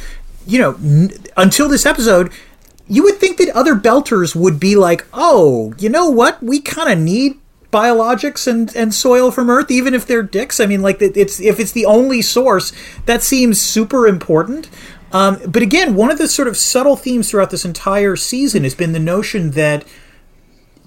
[0.45, 2.31] you know, n- until this episode.
[2.87, 6.43] You would think that other belters would be like, "Oh, you know what?
[6.43, 7.37] We kind of need
[7.71, 10.59] biologics and, and soil from Earth, even if they're dicks.
[10.59, 12.73] I mean, like it's if it's the only source,
[13.05, 14.69] that seems super important.
[15.13, 18.75] Um, but again, one of the sort of subtle themes throughout this entire season has
[18.75, 19.85] been the notion that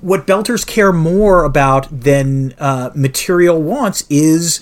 [0.01, 4.61] what Belters care more about than uh, material wants is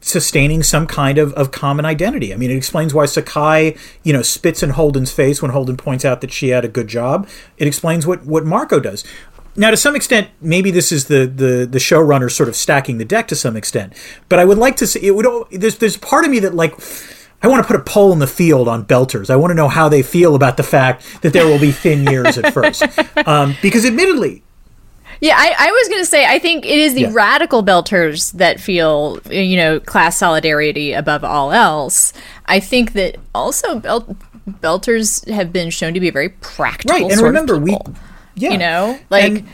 [0.00, 2.34] sustaining some kind of, of common identity.
[2.34, 6.04] I mean, it explains why Sakai, you know, spits in Holden's face when Holden points
[6.04, 7.28] out that she had a good job.
[7.56, 9.04] It explains what, what Marco does.
[9.54, 13.04] Now, to some extent, maybe this is the, the, the showrunner sort of stacking the
[13.04, 13.92] deck to some extent.
[14.28, 15.26] But I would like to see it would.
[15.50, 16.74] There's there's part of me that like.
[17.44, 19.28] I want to put a poll in the field on belters.
[19.28, 22.06] I want to know how they feel about the fact that there will be thin
[22.12, 22.84] years at first,
[23.26, 24.44] um, because admittedly,
[25.20, 27.10] Yeah, I, I was going to say, I think it is the Yeah.
[27.12, 32.12] radical belters that feel, you know, class solidarity above all else.
[32.46, 34.14] I think that also belt,
[34.48, 37.10] belters have been shown to be a very practical right?
[37.10, 37.76] And remember, we,
[38.34, 39.48] yeah, you know, like, And-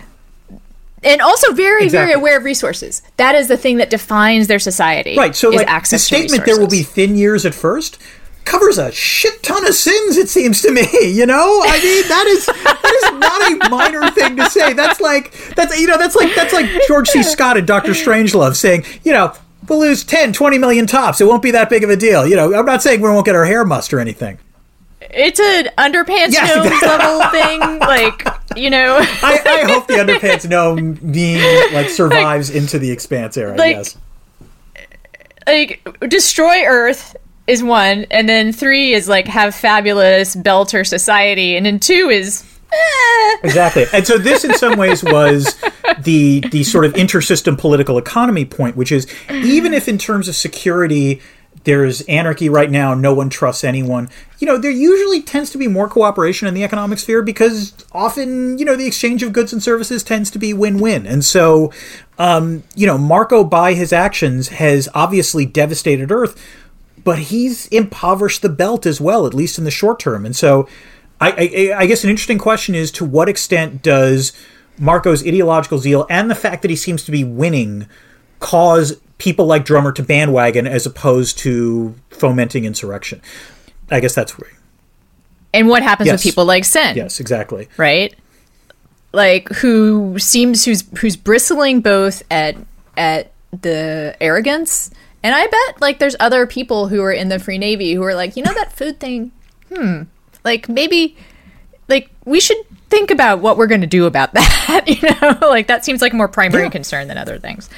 [1.02, 2.06] and, also very, Exactly.
[2.06, 3.02] very aware of resources.
[3.18, 5.16] That is the thing that defines their society.
[5.16, 5.34] Right.
[5.36, 7.98] So, is like, the statement there will be thin years at first
[8.44, 10.16] covers a shit ton of sins.
[10.16, 10.82] It seems to me.
[11.18, 14.72] You know, I mean, that is that is not a minor thing to say.
[14.72, 17.22] That's like that's you know that's like that's like George C.
[17.22, 19.32] Scott and Doctor Strangelove saying, you know.
[19.68, 21.20] We'll lose 10, 20 million tops.
[21.20, 22.26] It won't be that big of a deal.
[22.26, 24.38] You know, I'm not saying we won't get our hair mussed or anything.
[25.02, 27.60] It's an underpants Yes, level thing.
[27.78, 28.26] Like,
[28.62, 28.98] you know.
[29.00, 31.40] I, I hope the underpants gnome being
[31.72, 33.56] like survives into the expanse era.
[33.56, 33.96] like, yes.
[35.46, 37.16] like destroy Earth
[37.46, 42.44] is one, and then three is like have fabulous Belter society, and then two is
[42.72, 43.36] eh.
[43.42, 43.86] Exactly.
[43.92, 45.56] And so this in some ways was
[46.00, 50.36] the the sort of intersystem political economy point, which is even if in terms of
[50.36, 51.20] security
[51.64, 54.08] there's anarchy right now, no one trusts anyone.
[54.38, 58.58] You know, there usually tends to be more cooperation in the economic sphere because often,
[58.58, 61.06] you know, the exchange of goods and services tends to be win-win.
[61.06, 61.72] And so,
[62.18, 66.40] um, you know, Marco by his actions has obviously devastated Earth,
[67.04, 70.24] but he's impoverished the belt as well, at least in the short term.
[70.24, 70.68] And so,
[71.20, 74.32] I, I, I guess an interesting question is to what extent does
[74.78, 77.88] Marco's ideological zeal and the fact that he seems to be winning
[78.38, 83.20] cause people like Drummer to bandwagon as opposed to fomenting insurrection?
[83.90, 84.50] I guess that's where.
[85.54, 86.14] and what happens Yes.
[86.14, 86.96] with people like Sin?
[86.96, 87.68] Yes, exactly.
[87.76, 88.14] right?
[89.12, 92.56] Like who seems who's who's bristling both at
[92.96, 94.90] at the arrogance,
[95.22, 98.14] and I bet like there's other people who are in the Free Navy who are
[98.14, 99.32] like, you know, that food thing,
[99.74, 100.02] hmm,
[100.44, 101.16] like maybe
[101.88, 105.66] like we should think about what we're going to do about that you know like
[105.66, 106.70] that seems like a more primary Yeah.
[106.70, 107.68] concern than other things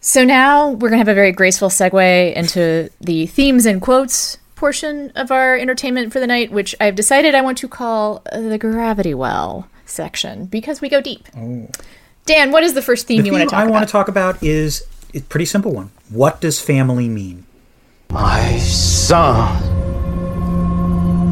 [0.00, 4.38] so now we're going to have a very graceful segue into the themes and quotes
[4.54, 8.40] portion of our entertainment for the night which i've decided i want to call uh,
[8.40, 11.26] the gravity well section because we go deep
[12.26, 13.88] dan what is the first theme The you want to talk I about I want
[13.88, 15.90] to talk about is a pretty simple one.
[16.08, 17.44] What does family mean?
[18.10, 19.60] My son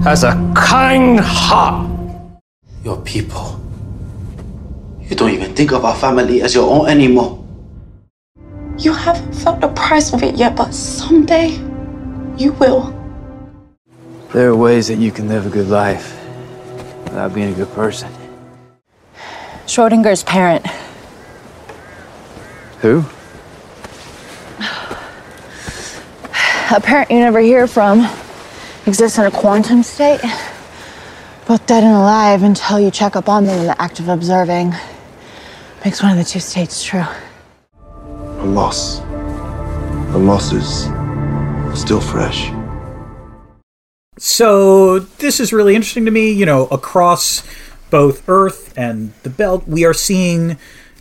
[0.03, 1.90] has a kind heart.
[2.85, 3.61] Your people.
[5.01, 7.45] You don't even think of our family as your own anymore.
[8.79, 11.59] You haven't felt the price of it yet, but someday
[12.39, 12.95] You will.
[14.33, 16.17] There are ways that you can live a good life
[17.05, 18.11] without being a good person.
[19.67, 20.65] Schrodinger's parent.
[22.81, 23.05] Who?
[26.73, 28.09] A parent you never hear from
[28.87, 30.21] exists in a quantum state.
[31.51, 34.73] Both dead and alive until you check up on them in the act of observing.
[35.85, 37.03] Makes one of the two states true.
[37.75, 39.01] A loss.
[40.13, 40.85] The loss is
[41.77, 42.53] still fresh.
[44.17, 46.31] So this is really interesting to me.
[46.31, 47.43] You know, across
[47.91, 50.57] both Earth and the Belt, we are seeing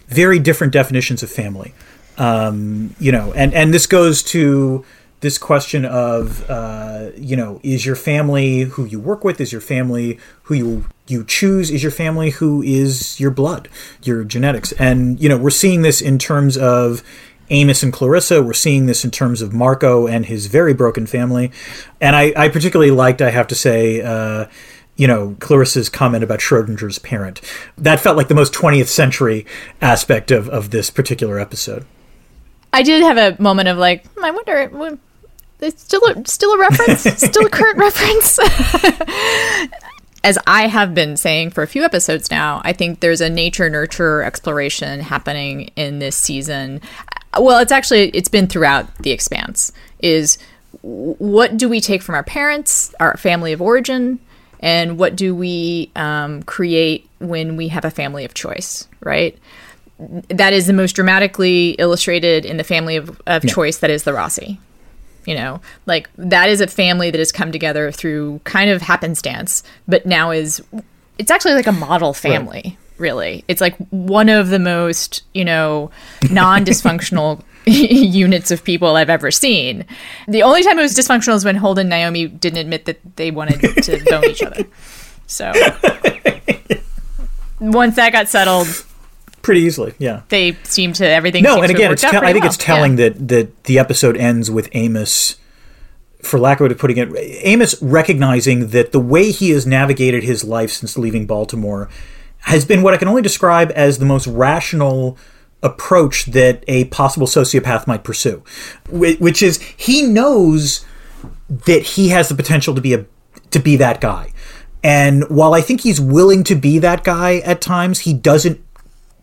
[0.08, 1.76] very different definitions of family.
[2.18, 4.84] Um, you know, and and this goes to
[5.22, 9.62] this question of uh, you know is your family who you work with is your
[9.62, 13.68] family who you you choose is your family who is your blood
[14.04, 17.04] your genetics and you know we're seeing this in terms of
[17.52, 18.44] Amos and Clarissa.
[18.44, 21.52] We're seeing this in terms of Marco and his very broken family.
[22.00, 24.46] And I, I particularly liked, I have to say, uh,
[24.98, 27.42] you know, Clarissa's comment about Schrodinger's parent.
[27.76, 29.48] That felt like the most 20th century
[29.82, 31.86] aspect of, of this particular episode.
[32.72, 35.00] I did have a moment of like, I wonder,
[35.60, 38.40] it's still a, still a reference, still a current reference.
[40.22, 43.70] As I have been saying for a few episodes now, I think there's a nature
[43.70, 46.82] nurture exploration happening in this season
[47.38, 50.38] well it's actually it's been throughout the expanse is
[50.82, 54.20] what do we take from our parents our family of origin
[54.62, 59.38] and what do we um, create when we have a family of choice right
[60.30, 63.54] that is the most dramatically illustrated in the family of, of yeah.
[63.54, 64.58] choice that is the Roci
[65.30, 69.64] you know like that is a family that has come together through kind of happenstance
[69.88, 70.62] but now is
[71.18, 73.44] it's actually like a model family right really.
[73.48, 75.90] It's like one of the most, you know,
[76.30, 79.86] non dysfunctional units of people I've ever seen.
[80.28, 83.32] The only time it was dysfunctional is when Holden and Naomi didn't admit that they
[83.32, 84.66] wanted to bone each other.
[85.28, 85.52] So
[87.60, 88.68] once that got settled,
[89.42, 91.44] pretty easily, yeah, they seem to everything.
[91.44, 92.48] No, and again, it's te- I think well.
[92.48, 93.10] it's telling yeah.
[93.10, 95.38] that that the episode ends with Amos
[96.22, 99.66] for lack of a way of putting it, Amos recognizing that the way he has
[99.66, 101.90] navigated his life since leaving Baltimore
[102.40, 105.18] has been what I can only describe as the most rational
[105.62, 108.44] approach that a possible sociopath might pursue,
[108.90, 110.86] which is he knows
[111.50, 113.06] that he has the potential to be a
[113.52, 114.32] to be that guy.
[114.84, 118.64] And while I think he's willing to be that guy at times, he doesn't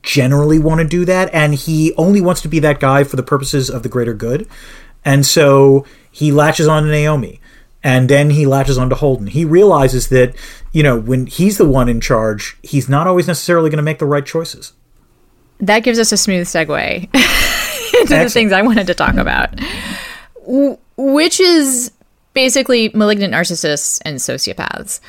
[0.07, 3.23] generally want to do that and he only wants to be that guy for the
[3.23, 4.49] purposes of the greater good.
[5.05, 7.41] And so he latches on to Naomi
[7.83, 9.27] and then he latches on to Holden.
[9.27, 10.35] He realizes that,
[10.73, 13.99] you know, when he's the one in charge, he's not always necessarily going to make
[13.99, 14.73] the right choices.
[15.59, 18.09] That gives us a smooth segue into Excellent.
[18.09, 19.59] the things I wanted to talk about,
[20.97, 21.91] which is
[22.33, 25.01] basically malignant narcissists and sociopaths.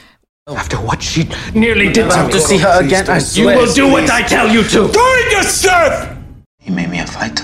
[0.48, 2.32] After what she nearly did to me.
[2.32, 3.10] to see her again.
[3.10, 3.56] I swear.
[3.56, 4.88] You will do what I tell you to.
[4.88, 6.16] Do it yourself!
[6.60, 7.44] He made me a fighter.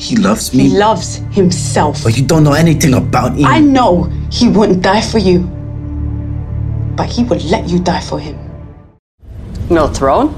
[0.00, 0.64] He loves me.
[0.64, 2.02] He loves himself.
[2.02, 3.46] But you don't know anything about him.
[3.46, 5.40] I know he wouldn't die for you.
[6.96, 8.36] But he would let you die for him.
[9.70, 10.34] No throne?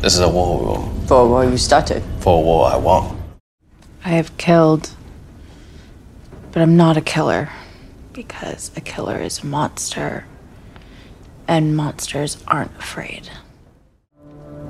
[0.00, 0.90] This is a war.
[1.06, 2.02] For a war you started.
[2.18, 3.16] For a war I won.
[4.04, 4.90] I have killed.
[6.50, 7.50] But I'm not a killer.
[8.20, 10.26] Because a killer is a monster.
[11.48, 13.30] And monsters aren't afraid.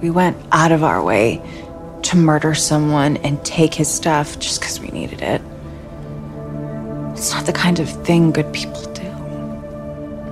[0.01, 1.43] We went out of our way
[2.03, 5.43] to murder someone and take his stuff just because we needed it.
[7.11, 9.11] It's not the kind of thing good people do.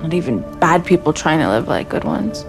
[0.01, 2.45] Not even bad people trying to live like good ones.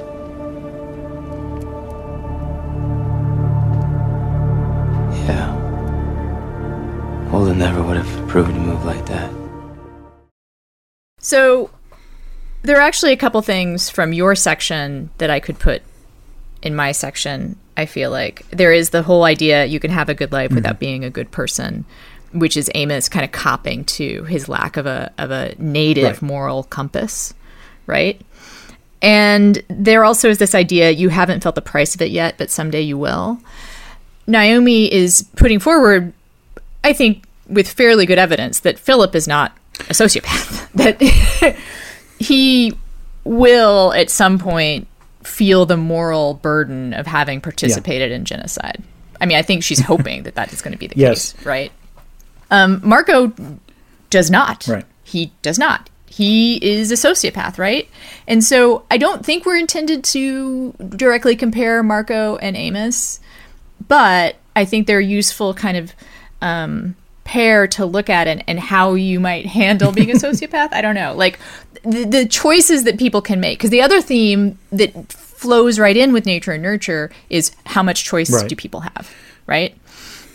[5.27, 5.51] Yeah.
[7.29, 9.40] Holden never would have proven to move like that.
[11.21, 11.71] So,
[12.63, 15.83] there are actually a couple things from your section that I could put
[16.63, 20.15] in my section I feel like there is the whole idea you can have a
[20.15, 20.57] good life mm-hmm.
[20.57, 21.87] without being a good person,
[22.33, 26.23] which is Amos kind of copping to his lack of a of a native right.
[26.23, 27.33] moral compass,
[27.87, 28.21] right?
[29.01, 32.51] And there also is this idea you haven't felt the price of it yet, but
[32.51, 33.39] someday you will.
[34.27, 36.13] Naomi is putting forward,
[36.85, 39.57] I think, with fairly good evidence that Philip is not
[39.89, 40.71] a sociopath.
[40.75, 41.57] that
[42.19, 42.73] he
[43.25, 44.87] will at some point
[45.23, 48.17] feel the moral burden of having participated yeah.
[48.17, 48.83] in genocide.
[49.21, 51.33] I mean, I think she's hoping that that is going to be the yes.
[51.33, 51.73] case, right?
[52.51, 53.33] Um, Marco
[54.09, 54.67] does not.
[54.67, 54.85] Right.
[55.05, 55.89] He does not.
[56.07, 57.89] He is a sociopath, right?
[58.27, 63.21] And so I don't think we're intended to directly compare Marco and Amos,
[63.87, 65.93] but I think they're useful kind of
[66.43, 66.97] um,
[67.31, 70.73] pair to look at and, and how you might handle being a sociopath.
[70.73, 71.15] I don't know.
[71.15, 71.39] Like
[71.85, 73.59] the, the choices that people can make.
[73.59, 78.05] Because the other theme that flows right in with nature and nurture is how much
[78.05, 78.49] choice Right.
[78.49, 79.11] do people have,
[79.47, 79.77] right?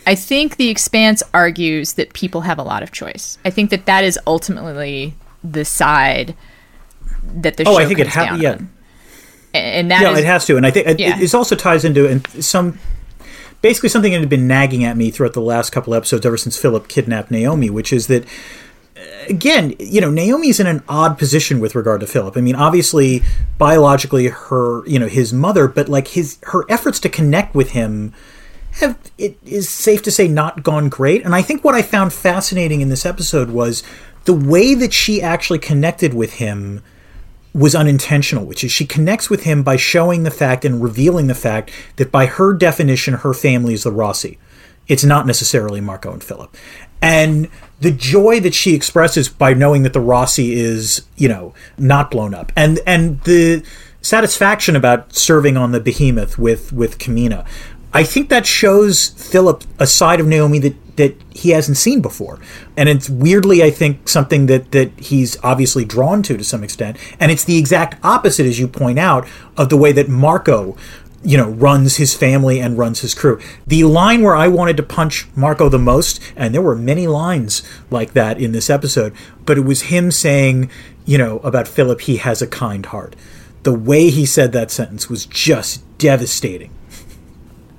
[0.07, 3.37] I think The Expanse argues that people have a lot of choice.
[3.43, 6.33] I think that that is ultimately the side
[7.41, 8.51] that the show Oh, I think it comes ha- down yeah.
[8.53, 8.69] on.
[9.53, 11.19] And that yeah, is- it has to, and I think it, Yeah.
[11.19, 12.79] it also ties into and some
[13.65, 16.55] basically something that had been nagging at me throughout the last couple episodes ever since
[16.55, 18.23] Philip kidnapped Naomi, which is that
[18.95, 22.37] uh, again, you know, Naomi's in an odd position with regard to Philip.
[22.37, 23.23] I mean, obviously
[23.57, 28.13] biologically her, you know, his mother, but like his her efforts to connect with him
[28.73, 31.25] have it is safe to say not gone great.
[31.25, 33.81] And I think what I found fascinating in this episode was
[34.25, 36.83] the way that she actually connected with him
[37.55, 41.33] was unintentional, which is she connects with him by showing the fact and revealing the
[41.33, 44.37] fact that by her definition, her family is the Roci.
[44.89, 46.55] It's not necessarily Marco and Philip.
[47.01, 47.47] And
[47.79, 52.33] the joy that she expresses by knowing that the Roci is, you know, not blown
[52.33, 52.51] up.
[52.57, 53.63] And and the
[54.01, 57.47] satisfaction about serving on the behemoth with with Camina.
[57.93, 62.39] I think that shows Philip a side of Naomi that that he hasn't seen before,
[62.77, 66.97] and it's weirdly, I think, something that that he's obviously drawn to to some extent.
[67.19, 69.27] And it's the exact opposite, as you point out,
[69.57, 70.77] of the way that Marco,
[71.23, 73.39] you know, runs his family and runs his crew.
[73.65, 77.63] The line where I wanted to punch Marco the most, and there were many lines
[77.89, 79.13] like that in this episode,
[79.45, 80.69] but it was him saying,
[81.05, 83.15] you know, about Philip, he has a kind heart.
[83.63, 86.71] The way he said that sentence was just devastating.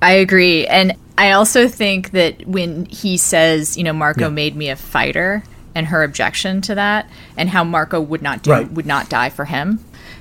[0.01, 0.67] I agree.
[0.67, 4.29] And I also think that when he says, you know, Marco Yeah.
[4.29, 5.43] made me a fighter
[5.73, 8.71] and her objection to that and how Marco would not do Right.
[8.71, 9.79] would not die for him.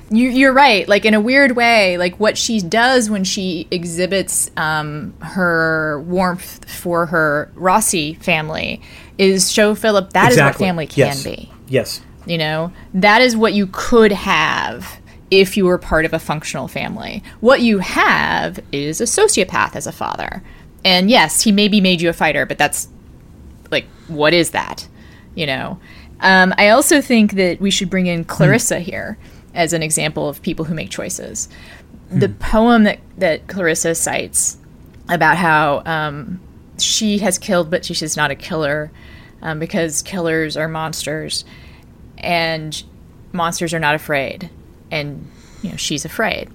[0.08, 0.88] You, you're right.
[0.88, 6.70] Like in a weird way, like what she does when she exhibits um, her warmth
[6.70, 8.80] for her Roci family
[9.18, 10.64] is show Philip that is exactly.
[10.64, 11.24] what family can yes.
[11.24, 11.50] be.
[11.68, 12.00] Yes.
[12.24, 14.98] You know, that is what you could have
[15.30, 17.22] if you were part of a functional family.
[17.40, 20.42] What you have is a sociopath as a father.
[20.86, 22.88] And yes, he maybe made you a fighter, but that's
[23.70, 24.88] like, what is that?
[25.34, 25.80] You know?
[26.20, 29.18] Um, I also think that we should bring in Clarissa here
[29.52, 31.48] as an example of people who make choices.
[32.10, 34.58] The poem that, that Clarissa cites
[35.08, 36.40] about how um,
[36.78, 38.92] she has killed, but she's not a killer
[39.42, 41.44] um, because killers are monsters
[42.18, 42.84] and
[43.32, 44.50] monsters are not afraid
[44.90, 45.28] and
[45.62, 46.48] you know she's afraid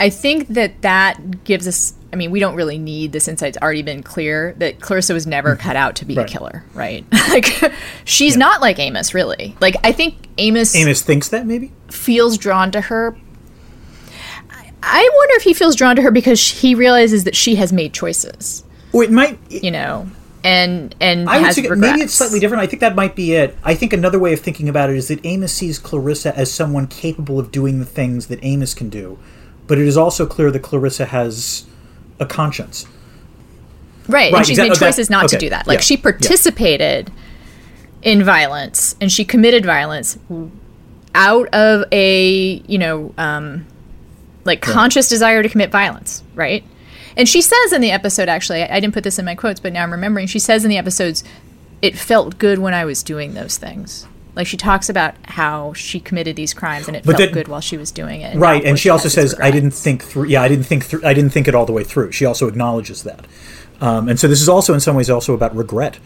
[0.00, 3.58] i think that that gives us i mean we don't really need this insight it's
[3.58, 5.62] already been clear that clarissa was never mm-hmm.
[5.62, 6.28] cut out to be Right.
[6.28, 7.72] a killer right like
[8.04, 11.72] she's not like amos really like i think amos, Amos thinks that maybe?
[11.88, 13.16] feels drawn to her
[14.50, 17.72] I- i wonder if he feels drawn to her because he realizes that she has
[17.72, 19.38] made choices Or it might.
[19.50, 20.06] you know
[20.44, 22.62] and and I would maybe it's slightly different.
[22.62, 23.56] I think that might be it.
[23.62, 26.86] I think another way of thinking about it is that Amos sees Clarissa as someone
[26.86, 29.18] capable of doing the things that Amos can do,
[29.66, 31.64] but it is also clear that Clarissa has
[32.22, 32.86] a conscience.
[34.08, 35.66] Right, Right, and she's made that- choices not to do that.
[35.66, 36.02] Like yeah, she yeah.
[36.02, 37.12] participated
[38.02, 40.18] in violence and she committed violence
[41.14, 43.66] out of a, you know, um,
[44.44, 46.64] like conscious desire to commit violence, right?
[47.16, 49.60] And she says in the episode, actually, I, I didn't put this in my quotes,
[49.60, 50.26] but now I'm remembering.
[50.26, 51.22] She says in the episodes,
[51.82, 56.00] "It felt good when I was doing those things." Like she talks about how she
[56.00, 58.36] committed these crimes and it But felt that- good while she was doing it.
[58.36, 61.02] right, and she also says, "I didn't think through." Yeah, I didn't think through.
[61.04, 62.12] I didn't think it all the way through.
[62.12, 63.26] She also acknowledges that,
[63.80, 65.98] um, and so this is also in some ways also about regret.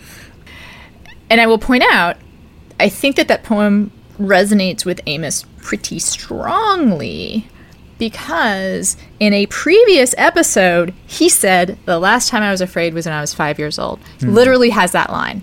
[1.30, 2.16] And I will point out,
[2.80, 7.46] I think that that poem resonates with Amos pretty strongly
[7.98, 13.14] because in a previous episode, he said, The last time I was afraid was when
[13.14, 14.00] I was five years old.
[14.20, 15.42] He Literally has that line.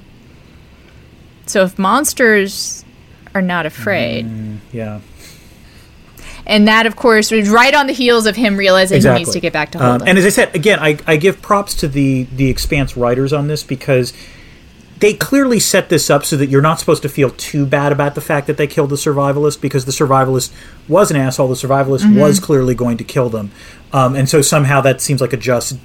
[1.45, 2.85] So if monsters
[3.35, 4.27] are not afraid,
[4.71, 4.99] Yeah,
[6.45, 9.39] and that, of course, was right on the heels of him realizing he needs to
[9.39, 12.27] get back to Um, and as I said, again, I, I give props to the
[12.35, 14.13] the Expanse writers on this because
[14.99, 18.15] they clearly set this up so that you're not supposed to feel too bad about
[18.15, 20.53] the fact that they killed the survivalist because the survivalist
[20.87, 21.47] was an asshole.
[21.49, 22.19] The survivalist Mm-hmm.
[22.19, 23.51] was clearly going to kill them,
[23.91, 25.77] um, and so somehow that seems like a just.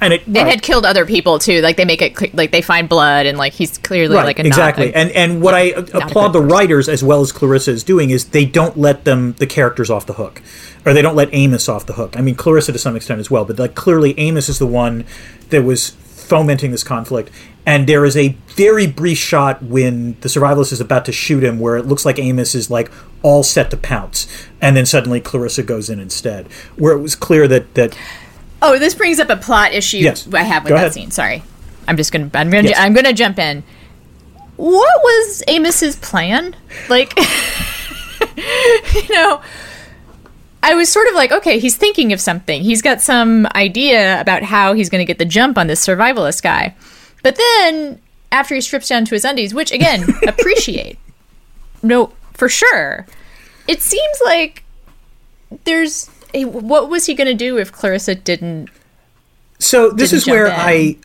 [0.00, 1.60] And it had killed other people too.
[1.60, 4.46] Like they make it like they find blood and like he's clearly right, like a
[4.46, 4.86] exactly.
[4.86, 5.62] Not, a- and and what I
[5.94, 9.46] applaud the writers as well as Clarissa is doing is they don't let them the
[9.46, 10.40] characters off the hook,
[10.86, 12.16] or they don't let Amos off the hook.
[12.16, 15.04] I mean Clarissa to some extent as well, but like clearly Amos is the one
[15.50, 15.90] that was
[16.28, 17.30] fomenting this conflict.
[17.66, 21.58] And there is a very brief shot when the survivalist is about to shoot him,
[21.58, 22.90] where it looks like Amos is like
[23.22, 24.26] all set to pounce,
[24.60, 26.46] and then suddenly Clarissa goes in instead,
[26.76, 27.96] where it was clear that that
[28.60, 30.26] Oh, this brings up a plot issue Yes.
[30.32, 30.92] I have with Go that ahead.
[30.94, 31.10] scene.
[31.10, 31.42] Sorry.
[31.86, 32.78] I'm just gonna I'm gonna Yes.
[32.78, 33.62] I'm gonna jump in.
[34.56, 36.56] What was Amos's plan?
[36.88, 37.16] Like,
[38.36, 39.40] you know,
[40.62, 42.62] I was sort of like, okay, he's thinking of something.
[42.62, 46.42] He's got some idea about how he's going to get the jump on this survivalist
[46.42, 46.74] guy.
[47.22, 48.00] But then
[48.32, 50.98] after he strips down to his undies, which again, appreciate.
[51.80, 53.06] No, for sure.
[53.68, 54.64] It seems like
[55.64, 58.68] there's Eh, what was he going to do if Clarissa didn't
[59.58, 60.96] So this Didn't is where jump I,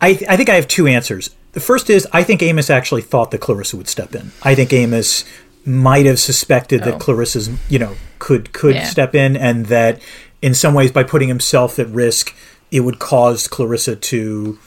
[0.00, 1.34] I, I think I have two answers.
[1.52, 4.32] The first is I think Amos actually thought that Clarissa would step in.
[4.42, 5.24] I think Amos
[5.64, 6.90] might have suspected Oh.
[6.90, 8.84] that Clarissa's, you know, could could Yeah.
[8.84, 10.00] step in, and that
[10.42, 12.34] in some ways by putting himself at risk,
[12.70, 14.58] it would cause Clarissa to,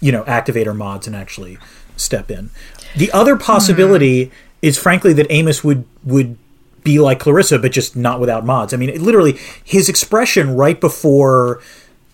[0.00, 1.58] you know, activate her mods and actually
[1.96, 2.50] step in.
[2.96, 4.30] The other possibility hmm.
[4.62, 6.38] is frankly that Amos would would
[6.86, 8.72] be like Clarissa, but just not without mods.
[8.72, 11.60] I mean, it, literally, his expression right before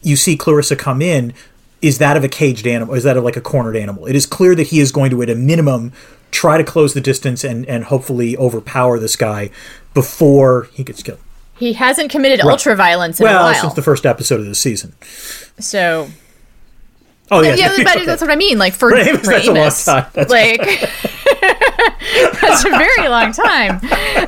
[0.02, 1.32] you see Clarissa come in
[1.80, 4.06] is that of a caged animal, is that of like a cornered animal.
[4.06, 5.92] It is clear that he is going to, at a minimum,
[6.32, 9.50] try to close the distance and, and hopefully overpower this guy
[9.94, 11.18] before he gets killed.
[11.58, 13.54] he hasn't committed ultra violence in a Well, while.
[13.60, 14.94] since the first episode of the season.
[15.58, 16.08] so
[17.30, 17.54] Oh, yeah.
[17.54, 18.58] yeah, but that's what I mean.
[18.58, 19.52] Like for, For Amos, that's a
[19.94, 20.10] long time.
[20.12, 20.60] That's like
[22.40, 23.80] that's a very long time.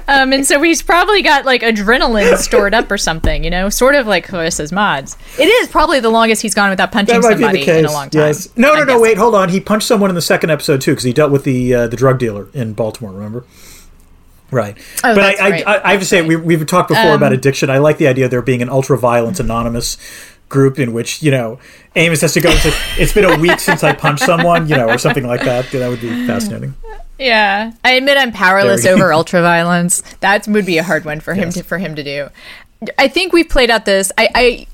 [0.09, 3.95] Um, and so he's probably got like adrenaline stored up or something, you know, sort
[3.95, 5.17] of like Clarissa's mods.
[5.39, 8.21] It is probably the longest he's gone without punching That somebody in a long time.
[8.21, 8.49] Yes.
[8.57, 9.01] No, no, I'm no.
[9.01, 9.49] Wait, hold on.
[9.49, 11.97] He punched someone in the second episode too, because he dealt with the uh, the
[11.97, 13.13] drug dealer in Baltimore.
[13.13, 13.45] Remember?
[14.51, 14.77] Right.
[15.03, 15.67] Oh, but that's I, right.
[15.67, 17.71] I, I have to say, we, we've talked before Um, about addiction.
[17.71, 19.97] I like the idea of there being an ultra violence anonymous
[20.49, 21.59] group in which you know
[21.97, 24.77] Amos has to go and say, "It's been a week since I punched someone," you
[24.77, 25.71] know, or something like that.
[25.73, 26.75] That would be fascinating.
[27.19, 29.07] Yeah, I admit I'm powerless There we go.
[29.07, 30.19] over ultraviolence.
[30.21, 31.55] That would be a hard one for him Yes.
[31.55, 32.29] to for him to do.
[32.99, 34.11] I think we've played out this.
[34.19, 34.67] I, I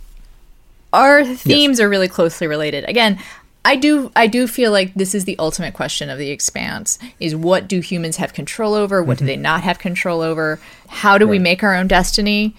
[0.93, 2.89] our themes are really closely related.
[2.89, 3.19] Again,
[3.65, 7.37] I do I do feel like this is the ultimate question of the expanse is
[7.37, 9.03] what do humans have control over?
[9.03, 9.27] What do mm-hmm.
[9.27, 10.59] they not have control over?
[10.89, 12.55] How do we make our own destiny?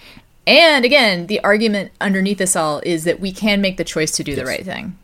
[0.46, 4.24] And again, the argument underneath this all is that we can make the choice to
[4.24, 4.96] do the right thing.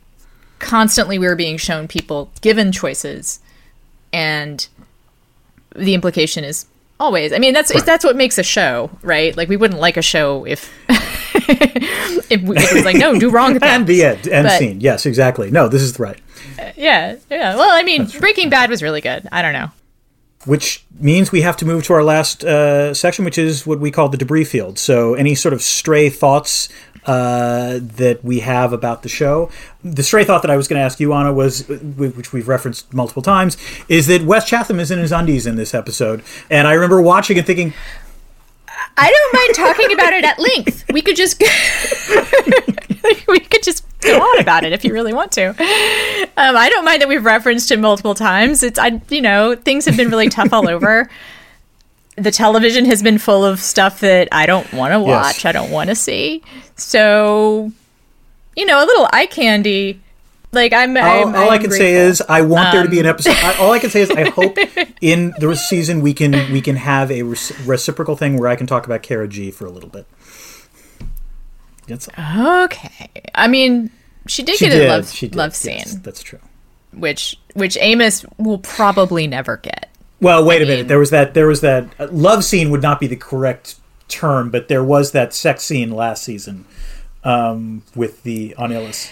[0.59, 3.41] Constantly we're being shown people given choices
[4.13, 4.69] and
[5.77, 6.67] the implication is
[7.01, 9.37] always i mean that's that's what makes a show right?
[9.37, 13.31] Like we wouldn't like a show if if we if it was like no do
[13.31, 14.81] wrong And the end, end But- scene.
[14.81, 15.51] Yes, exactly.
[15.51, 16.19] No, this is right.
[16.59, 17.55] Uh, yeah yeah.
[17.57, 19.29] Well i mean breaking bad was really good.
[19.31, 19.71] I don't know
[20.49, 23.91] Which means we have to move to our last uh, section, which is what we
[23.91, 24.79] call the debris field.
[24.79, 26.71] So, any sort of stray thoughts
[27.05, 29.51] uh, that we have about the show?
[29.85, 32.93] The stray thought that I was going to ask you, Ana, was, which we've referenced
[32.95, 33.57] multiple times,
[33.89, 36.25] is that Wes Chatham is in his undies in this episode.
[36.51, 37.75] And I remember watching and thinking,
[38.97, 41.41] i don't mind talking about it at length we could just
[43.29, 45.57] we could just go on about it if you really want to um,
[46.37, 49.97] i don't mind that we've referenced it multiple times it's i you know things have
[49.97, 51.09] been really tough all over
[52.17, 55.71] the television has been full of stuff that I don't want to watch, I don't
[55.71, 56.43] want to see.
[56.75, 57.71] So,
[58.57, 60.01] you know, a little eye candy.
[60.51, 62.99] Like I'm, all, I'm all I I'm can say is I want there to be
[62.99, 63.37] an Um, episode.
[63.37, 64.59] I, all I can say is I hope
[65.01, 68.67] in the season we can we can have a reci- reciprocal thing where I can
[68.67, 70.05] talk about Cara Gee for a little bit.
[71.87, 72.65] That's all.
[72.65, 73.09] okay.
[73.35, 73.91] I mean,
[74.29, 74.87] she did She get did.
[74.87, 75.35] a love did.
[75.35, 76.39] love Yes, scene, that's true.
[76.93, 79.89] which which Amos will probably never get.
[80.21, 80.89] Well, wait a minute.
[80.89, 81.35] There was that.
[81.35, 83.77] There was that uh, love scene would not be the correct
[84.09, 86.65] term, but there was that sex scene last season
[87.25, 89.11] um, with the on Ilus.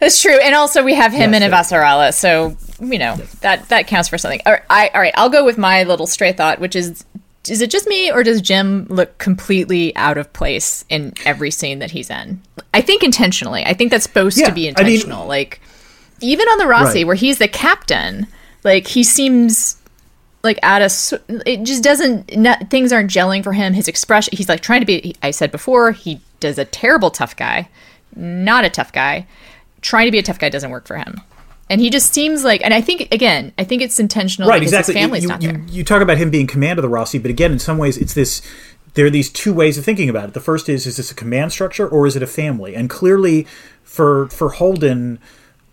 [0.00, 1.52] That's true, and also we have him Yes, and.
[1.52, 4.40] Avasarala, so you know that that counts for something.
[4.44, 7.04] All right, I, all right, I'll go with my little stray thought, which is:
[7.48, 11.78] is it just me, or does Jim look completely out of place in every scene
[11.80, 12.40] that he's in?
[12.72, 13.64] I think intentionally.
[13.64, 15.26] I think that's supposed Yeah, to be I mean- intentional.
[15.26, 15.60] like
[16.20, 17.06] even on the Roci, Right.
[17.06, 18.26] where he's the captain,
[18.62, 19.76] like he seems
[20.42, 21.12] like at a s-
[21.46, 24.86] it just doesn't not, things aren't gelling for him his expression he's like trying to
[24.86, 27.66] be i said before he does a terrible tough guy
[28.14, 29.26] not a tough guy
[29.80, 31.18] trying to be a tough guy doesn't work for him
[31.70, 34.72] and he just seems like and i think again i think it's intentional right, because
[34.72, 34.94] exactly.
[34.94, 37.20] his family's you, not you, there you talk about him being command of the Roci,
[37.20, 38.42] but again, in some ways, it's this.
[38.94, 40.34] There are these two ways of thinking about it.
[40.34, 42.74] The first is: is this a command structure or is it a family?
[42.74, 43.46] And clearly,
[43.82, 45.18] for for Holden,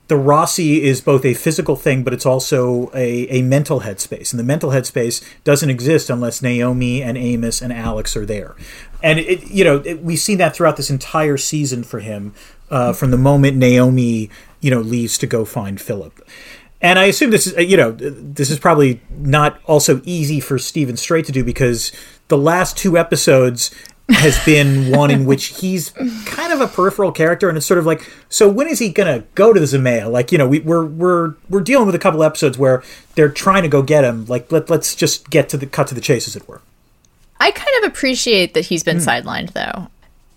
[0.08, 4.34] the Roci is both a physical thing, but it's also a, a mental headspace.
[4.34, 8.56] And the mental headspace doesn't exist unless Naomi and Amos and Alex are there.
[9.04, 12.34] And it, you know, it, we've seen that throughout this entire season for him,
[12.70, 14.30] uh, from the moment Naomi,
[14.62, 16.26] you know, leaves to go find Philip.
[16.82, 20.58] And I assume this is, uh, you know, this is probably not also easy for
[20.58, 21.92] Steven Strait to do because
[22.30, 23.72] the last two episodes,
[24.10, 25.92] has been one in which he's
[26.26, 29.24] kind of a peripheral character, and it's sort of like, so when is he gonna
[29.36, 30.12] go to the Zmeya?
[30.12, 32.84] Like, you know, we, we're we're we're dealing with a couple episodes where
[33.16, 34.26] they're trying to go get him.
[34.26, 36.62] Like, let let's just get to the cut to the chase, as it were.
[37.40, 39.08] I kind of appreciate that he's been Hmm.
[39.08, 39.88] sidelined though,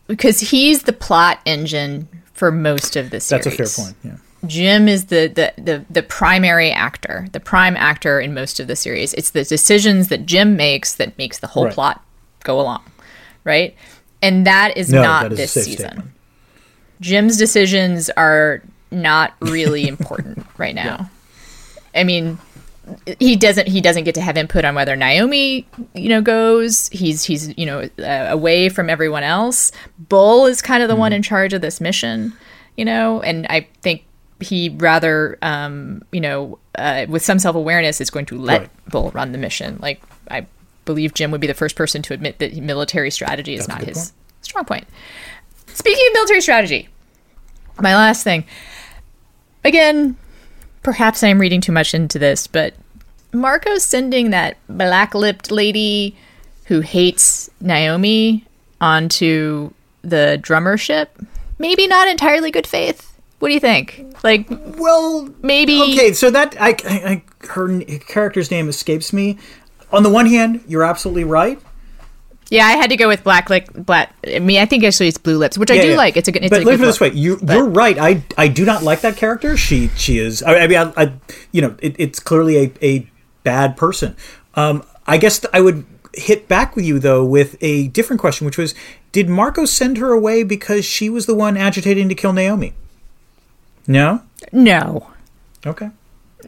[0.07, 3.45] because he's the plot engine for most of the series.
[3.45, 3.97] That's a fair point.
[4.05, 4.16] Yeah.
[4.47, 8.76] Jim is the, the the the primary actor, the prime actor in most of the
[8.76, 9.14] series.
[9.14, 11.72] It's the decisions that Jim makes that makes the whole Right.
[11.74, 12.05] plot
[12.43, 12.82] go along,
[13.45, 13.74] right?
[14.20, 15.87] And that is No, not that is this season.
[15.87, 16.11] statement.
[17.01, 21.09] Jim's decisions are not really important right now.
[21.95, 22.39] I mean,
[23.18, 26.89] he doesn't he doesn't get to have input on whether Naomi, you know, goes.
[26.89, 29.72] He's he's you know uh, away from everyone else.
[29.99, 31.16] Bull is kind of the one Mm-hmm.
[31.16, 32.32] in charge of this mission,
[32.76, 34.05] you know, and I think
[34.41, 38.70] he rather um, you know uh, with some self awareness is going to let Right.
[38.91, 39.78] Bull run the mission.
[39.80, 40.47] Like I
[40.85, 43.89] believe Jim would be the first person to admit that military strategy is That's not
[43.89, 44.12] his point.
[44.43, 44.87] strong point.
[45.68, 46.89] Speaking of military strategy,
[47.80, 48.45] my last thing.
[49.64, 50.16] Again,
[50.85, 52.74] perhaps I'm reading too much into this, but
[53.32, 56.16] Marco sending that black lipped lady
[56.66, 58.45] who hates Naomi
[58.80, 59.72] onto
[60.03, 61.18] the drummer ship,
[61.59, 63.11] maybe not entirely good faith.
[63.41, 64.05] What do you think?
[64.22, 65.82] Like, Well, maybe.
[65.82, 66.12] okay.
[66.12, 69.39] So that I, I, I her character's name escapes me.
[69.93, 71.61] On the one hand, you're absolutely right.
[72.51, 73.68] Yeah, I had to go with black lip.
[73.74, 74.14] Black.
[74.26, 75.97] I mean, I think actually it's blue lips, which I do yeah.
[75.97, 76.16] like.
[76.16, 76.45] It's a good.
[76.45, 77.99] It's but a look good at it this way: you, you're right.
[77.99, 79.57] I I do not like that character.
[79.57, 80.42] She she is.
[80.42, 81.12] I, I mean, I, I
[81.53, 83.11] you know, it, it's clearly a, a
[83.42, 84.16] bad person.
[84.55, 88.59] Um, I guess I would hit back with you though with a different question, which
[88.59, 88.74] was:
[89.12, 92.74] Did Marco send her away because she was the one agitating to kill Naomi?
[93.86, 94.22] No.
[94.53, 95.11] No.
[95.66, 95.90] Okay.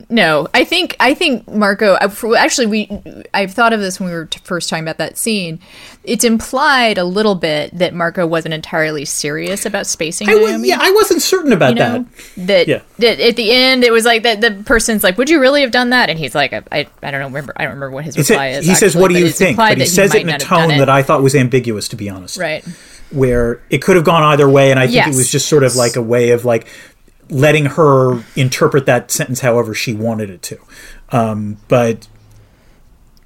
[0.08, 1.96] No, I think I think Marco.
[2.36, 3.02] Actually, we
[3.34, 5.58] I've thought of this when we were first talking about that scene.
[6.04, 10.78] It's implied a little bit that Marco wasn't entirely serious about spacing I was, yeah,
[10.80, 12.46] I wasn't certain about you know that.
[12.46, 12.80] that, Yeah.
[12.98, 15.72] that at the end it was like that the person's like, "Would you really have
[15.72, 18.04] done that?" And he's like, "I, I, I don't know, remember I don't remember what
[18.04, 20.14] his He, reply said, is." he says, "What do you think?" But he that says
[20.14, 22.08] it in a might not have done tone that I thought was ambiguous, to be
[22.08, 22.36] honest.
[22.38, 22.64] right.
[23.10, 25.14] where it could have gone either way, and I think Yes.
[25.14, 26.66] it was just sort of like a way of like
[27.28, 30.58] letting her interpret that sentence however she wanted it to.
[31.10, 32.08] Um, but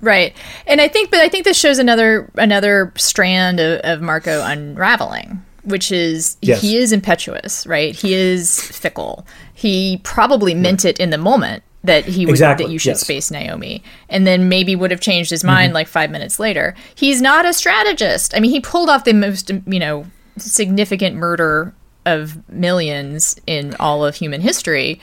[0.01, 0.34] Right.
[0.66, 5.44] And I think but I think this shows another another strand of, of Marco unraveling,
[5.64, 6.62] which is Yes.
[6.62, 7.94] he is impetuous, right?
[7.94, 9.26] He is fickle.
[9.53, 13.01] He probably meant it in the moment that he would Exactly, that you should yes.
[13.01, 16.74] space Naomi and then maybe would have changed his mind like 5 minutes later.
[16.94, 18.34] He's not a strategist.
[18.36, 20.05] I mean, he pulled off the most, you know,
[20.36, 21.74] significant murder
[22.07, 25.01] of millions in all of human history.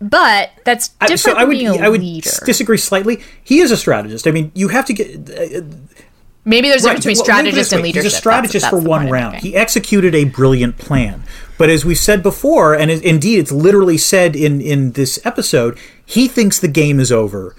[0.00, 3.20] But that's I, different so I would I would disagree slightly.
[3.42, 4.28] He is a strategist.
[4.28, 5.62] I mean, you have to get uh,
[6.48, 8.04] Maybe there's a difference between well, let me put it strategist and leadership.
[8.04, 9.36] He's a strategist That's- for that's the one round.
[9.36, 11.24] He executed a brilliant plan.
[11.58, 15.76] But as we've said before, and it, indeed it's literally said in, in this episode,
[16.06, 17.54] he thinks the game is over.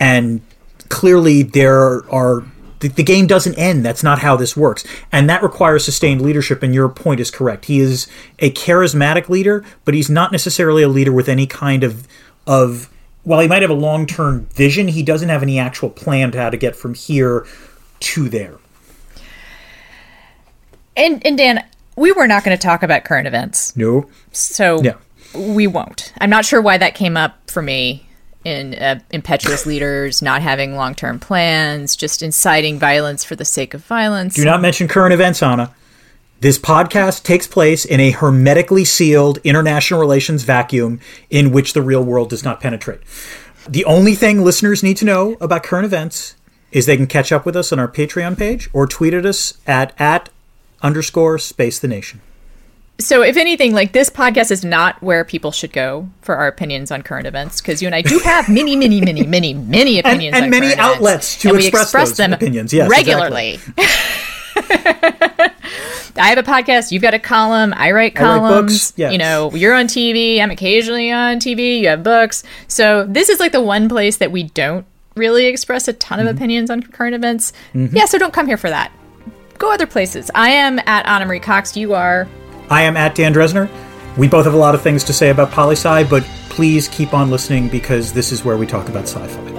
[0.00, 0.40] And
[0.88, 2.44] clearly there are
[2.88, 3.84] the, the game doesn't end.
[3.84, 4.84] That's not how this works.
[5.10, 7.64] And that requires sustained leadership, and your point is correct.
[7.64, 8.06] He is
[8.40, 12.06] a charismatic leader, but he's not necessarily a leader with any kind of
[12.46, 12.90] of
[13.22, 16.38] while he might have a long term vision, he doesn't have any actual plan to
[16.38, 17.46] how to get from here
[18.00, 18.58] to there.
[20.96, 21.64] And and Dan,
[21.96, 24.08] we were not going to talk about current events, No.
[24.32, 24.94] so Yeah.
[25.34, 26.12] we won't.
[26.20, 28.06] I'm not sure why that came up for me
[28.44, 33.74] in uh, impetuous leaders not having long term plans, just inciting violence for the sake
[33.74, 34.34] of violence.
[34.34, 35.74] Do not mention current events, Ana.
[36.40, 42.04] This podcast takes place in a hermetically sealed international relations vacuum in which the real
[42.04, 43.00] world does not penetrate.
[43.66, 46.36] The only thing listeners need to know about current events
[46.70, 49.58] is they can catch up with us on our Patreon page or tweet at us
[49.66, 50.28] at at
[50.82, 52.20] underscore space the nation.
[53.00, 56.92] So, if anything, like this podcast is not where people should go for our opinions
[56.92, 60.36] on current events, because you and I do have many, many, many, many, many opinions
[60.36, 62.72] and on many current events, outlets to and express express those them opinions.
[62.72, 63.58] Yes, regularly.
[66.16, 66.92] I have a podcast.
[66.92, 67.74] You've got a column.
[67.76, 68.72] I write I write columns.
[68.72, 69.10] books, yes.
[69.12, 70.40] You know, you're on TV.
[70.40, 71.80] I'm occasionally on TV.
[71.80, 72.44] You have books.
[72.68, 74.86] So this is like the one place that we don't
[75.16, 76.28] really express a ton Mm-hmm.
[76.28, 77.52] of opinions on current events.
[77.74, 78.92] Yeah, so don't come here for that.
[79.58, 80.30] Go other places.
[80.34, 81.76] I am at Ana Marie Cox.
[81.76, 82.28] You are.
[82.70, 83.70] I am at Dan Drezner.
[84.16, 87.12] We both have a lot of things to say about poli sci, but please keep
[87.12, 89.53] on listening because this is where we talk about sci fi.